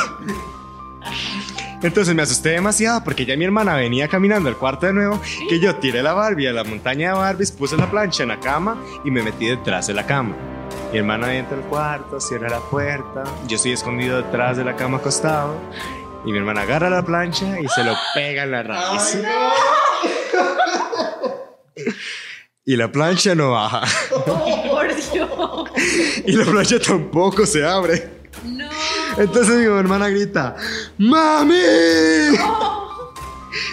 Entonces 1.83 2.15
me 2.15 2.23
asusté 2.23 2.49
demasiado 2.49 3.03
porque 3.03 3.25
ya 3.25 3.37
mi 3.37 3.45
hermana 3.45 3.75
venía 3.75 4.07
caminando 4.07 4.49
al 4.49 4.57
cuarto 4.57 4.87
de 4.87 4.93
nuevo, 4.93 5.21
que 5.47 5.59
yo 5.59 5.75
tiré 5.75 6.01
la 6.01 6.13
Barbie 6.13 6.47
a 6.47 6.53
la 6.53 6.63
montaña 6.63 7.09
de 7.13 7.19
Barbies, 7.19 7.51
puse 7.51 7.77
la 7.77 7.89
plancha 7.89 8.23
en 8.23 8.29
la 8.29 8.39
cama 8.39 8.81
y 9.05 9.11
me 9.11 9.21
metí 9.21 9.45
detrás 9.47 9.87
de 9.87 9.93
la 9.93 10.05
cama. 10.05 10.35
Mi 10.91 10.97
hermana 10.99 11.35
entra 11.35 11.55
al 11.57 11.63
cuarto, 11.63 12.19
cierra 12.19 12.49
la 12.49 12.59
puerta, 12.59 13.23
yo 13.47 13.57
estoy 13.57 13.73
escondido 13.73 14.17
detrás 14.21 14.57
de 14.57 14.63
la 14.63 14.75
cama 14.75 14.97
acostado 14.97 15.55
y 16.25 16.31
mi 16.31 16.39
hermana 16.39 16.61
agarra 16.61 16.89
la 16.89 17.03
plancha 17.05 17.59
y 17.59 17.67
se 17.67 17.83
lo 17.83 17.93
pega 18.15 18.43
en 18.43 18.51
la 18.51 18.63
raíz. 18.63 19.19
y 22.65 22.75
la 22.75 22.91
plancha 22.91 23.35
no 23.35 23.51
baja. 23.51 23.83
Oh, 24.25 24.63
por 24.71 24.87
Dios. 25.11 25.29
y 26.25 26.31
la 26.31 26.45
plancha 26.45 26.79
tampoco 26.79 27.45
se 27.45 27.63
abre. 27.65 28.16
Entonces 29.17 29.55
mi 29.55 29.65
hermana 29.65 30.09
grita, 30.09 30.55
¡Mami! 30.97 31.55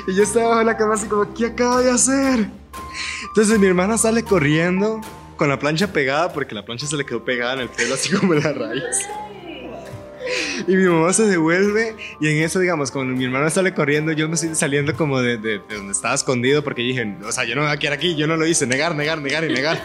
Y 0.07 0.15
yo 0.15 0.23
estaba 0.23 0.49
bajo 0.49 0.63
la 0.63 0.77
cama 0.77 0.95
así 0.95 1.07
como, 1.07 1.33
¿qué 1.35 1.47
acabo 1.47 1.81
de 1.81 1.91
hacer? 1.91 2.49
Entonces 3.29 3.59
mi 3.59 3.67
hermana 3.67 3.99
sale 3.99 4.23
corriendo 4.23 5.01
con 5.37 5.49
la 5.49 5.59
plancha 5.59 5.93
pegada 5.93 6.33
porque 6.33 6.55
la 6.55 6.65
plancha 6.65 6.87
se 6.87 6.97
le 6.97 7.05
quedó 7.05 7.25
pegada 7.25 7.55
en 7.55 7.61
el 7.61 7.69
pelo 7.69 7.95
así 7.95 8.11
como 8.15 8.35
en 8.35 8.43
la 8.43 8.53
raíz. 8.53 9.09
Y 10.67 10.77
mi 10.77 10.85
mamá 10.85 11.13
se 11.13 11.25
devuelve 11.25 11.97
y 12.21 12.29
en 12.29 12.43
eso, 12.43 12.59
digamos, 12.59 12.91
cuando 12.91 13.15
mi 13.15 13.25
hermano 13.25 13.51
sale 13.51 13.75
corriendo, 13.75 14.13
yo 14.13 14.29
me 14.29 14.37
estoy 14.37 14.55
saliendo 14.55 14.95
como 14.95 15.21
de, 15.21 15.37
de, 15.37 15.59
donde 15.59 15.93
estaba 15.93 16.15
escondido 16.15 16.65
porque 16.65 16.81
dije, 16.81 17.17
o 17.27 17.33
sea, 17.33 17.45
yo 17.45 17.55
no 17.55 17.63
voy 17.63 17.71
a 17.71 17.77
quedar 17.77 17.95
aquí, 17.95 18.17
yo 18.17 18.27
no 18.27 18.37
lo 18.37 18.47
hice, 18.47 18.67
negar, 18.67 18.95
negar, 18.95 19.21
negar 19.21 19.45
y 19.45 19.53
negar. 19.53 19.85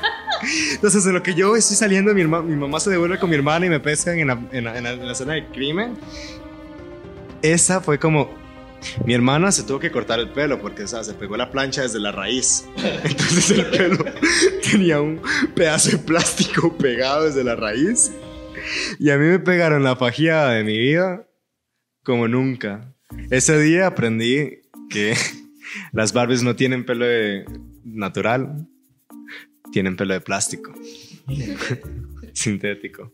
Entonces, 0.73 1.05
en 1.05 1.13
lo 1.13 1.23
que 1.23 1.33
yo 1.33 1.55
estoy 1.55 1.75
saliendo, 1.75 2.13
mi, 2.13 2.23
mi 2.23 2.55
mamá 2.55 2.79
se 2.79 2.89
devuelve 2.89 3.19
con 3.19 3.29
mi 3.29 3.35
hermana 3.35 3.65
y 3.65 3.69
me 3.69 3.79
pescan 3.79 4.19
en 4.19 4.27
la, 4.27 4.39
en 4.51 4.63
la, 4.63 4.77
en 4.77 5.07
la 5.07 5.15
zona 5.15 5.33
de 5.33 5.45
crimen. 5.47 5.97
Esa 7.41 7.81
fue 7.81 7.97
como 7.97 8.39
mi 9.05 9.13
hermana 9.13 9.51
se 9.51 9.63
tuvo 9.63 9.79
que 9.79 9.91
cortar 9.91 10.19
el 10.19 10.29
pelo 10.29 10.59
porque 10.59 10.83
o 10.83 10.87
sea, 10.87 11.03
se 11.03 11.13
pegó 11.13 11.35
la 11.37 11.51
plancha 11.51 11.81
desde 11.81 11.99
la 11.99 12.11
raíz. 12.11 12.65
Entonces 13.03 13.51
el 13.51 13.65
pelo 13.65 14.05
tenía 14.71 15.01
un 15.01 15.21
pedazo 15.55 15.91
de 15.91 15.97
plástico 15.99 16.75
pegado 16.77 17.25
desde 17.25 17.43
la 17.43 17.55
raíz. 17.55 18.11
Y 18.99 19.09
a 19.09 19.17
mí 19.17 19.25
me 19.25 19.39
pegaron 19.39 19.83
la 19.83 19.97
pajeada 19.97 20.51
de 20.51 20.63
mi 20.63 20.77
vida 20.77 21.27
como 22.03 22.27
nunca. 22.27 22.93
Ese 23.29 23.59
día 23.59 23.87
aprendí 23.87 24.61
que 24.89 25.15
las 25.91 26.13
Barbies 26.13 26.43
no 26.43 26.55
tienen 26.55 26.85
pelo 26.85 27.05
natural, 27.83 28.67
tienen 29.71 29.95
pelo 29.95 30.13
de 30.13 30.21
plástico. 30.21 30.73
Sintético, 32.33 33.11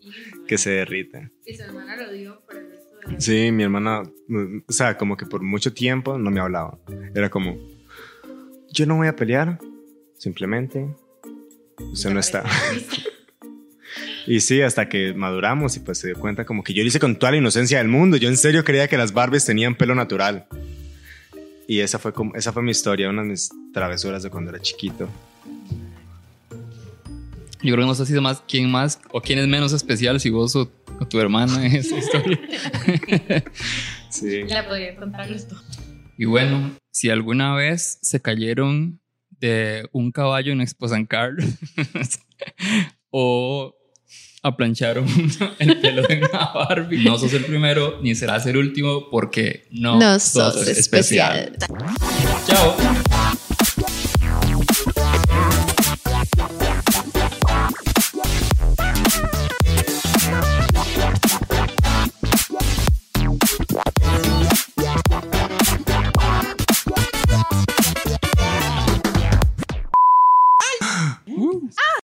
que 0.47 0.57
se 0.57 0.71
derrite. 0.71 1.31
Y 1.45 1.55
su 1.55 1.63
hermana 1.63 1.95
lo 1.95 2.11
dio 2.11 2.41
por 2.45 2.55
el 2.55 2.69
resto 2.69 2.97
de 3.09 3.21
Sí, 3.21 3.51
mi 3.51 3.63
hermana, 3.63 4.01
o 4.01 4.71
sea, 4.71 4.97
como 4.97 5.15
que 5.15 5.25
por 5.25 5.41
mucho 5.41 5.73
tiempo 5.73 6.17
no 6.17 6.31
me 6.31 6.39
hablaba. 6.39 6.77
Era 7.13 7.29
como, 7.29 7.57
yo 8.71 8.85
no 8.85 8.97
voy 8.97 9.07
a 9.07 9.15
pelear, 9.15 9.59
simplemente 10.17 10.87
usted 11.91 12.09
no 12.11 12.19
está. 12.19 12.43
Y 14.27 14.39
sí, 14.39 14.61
hasta 14.61 14.89
que 14.89 15.13
maduramos 15.13 15.77
y 15.77 15.81
pues 15.81 15.99
se 15.99 16.07
dio 16.07 16.19
cuenta 16.19 16.45
como 16.45 16.63
que 16.63 16.73
yo 16.73 16.81
lo 16.81 16.87
hice 16.87 16.99
con 16.99 17.17
toda 17.17 17.31
la 17.31 17.37
inocencia 17.37 17.77
del 17.77 17.87
mundo. 17.87 18.17
Yo 18.17 18.27
en 18.27 18.37
serio 18.37 18.63
creía 18.63 18.87
que 18.87 18.97
las 18.97 19.13
Barbies 19.13 19.45
tenían 19.45 19.75
pelo 19.75 19.93
natural. 19.93 20.47
Y 21.67 21.79
esa 21.79 21.99
fue, 21.99 22.13
como, 22.13 22.35
esa 22.35 22.51
fue 22.51 22.63
mi 22.63 22.71
historia, 22.71 23.09
una 23.09 23.21
de 23.21 23.29
mis 23.29 23.49
travesuras 23.71 24.23
de 24.23 24.29
cuando 24.29 24.49
era 24.51 24.59
chiquito. 24.59 25.07
Yo 27.65 27.73
creo 27.73 27.85
que 27.85 27.87
no 27.87 27.95
sé 27.95 28.05
si 28.05 28.13
más 28.21 28.43
quién 28.47 28.69
más 28.69 28.99
o 29.11 29.21
quién 29.21 29.39
es 29.39 29.47
menos 29.47 29.73
especial, 29.73 30.19
si 30.19 30.29
vos 30.29 30.55
o, 30.55 30.67
tu 31.09 31.19
hermana 31.19 31.65
en 31.65 31.75
esa 31.75 31.97
historia. 31.97 32.39
sí. 34.09 34.43
La 34.43 34.67
podría 34.67 34.95
contar 34.95 35.31
esto. 35.31 35.59
Y 36.15 36.25
bueno, 36.25 36.75
si 36.91 37.09
alguna 37.09 37.55
vez 37.55 37.97
se 38.03 38.21
cayeron 38.21 39.01
de 39.39 39.89
un 39.91 40.11
caballo 40.11 40.51
en 40.53 40.61
Expo 40.61 40.87
San 40.87 41.07
Carlos 41.07 41.45
o 43.09 43.75
aplancharon 44.43 45.07
el 45.57 45.81
pelo 45.81 46.03
de 46.03 46.19
una 46.19 46.51
Barbie. 46.53 47.03
No 47.03 47.17
sos 47.17 47.33
el 47.33 47.45
primero 47.45 47.99
ni 48.03 48.13
serás 48.13 48.45
el 48.45 48.57
último 48.57 49.09
porque 49.09 49.67
no, 49.71 49.99
No 49.99 50.19
sos 50.19 50.67
especial. 50.67 51.57
Chao. 52.45 52.75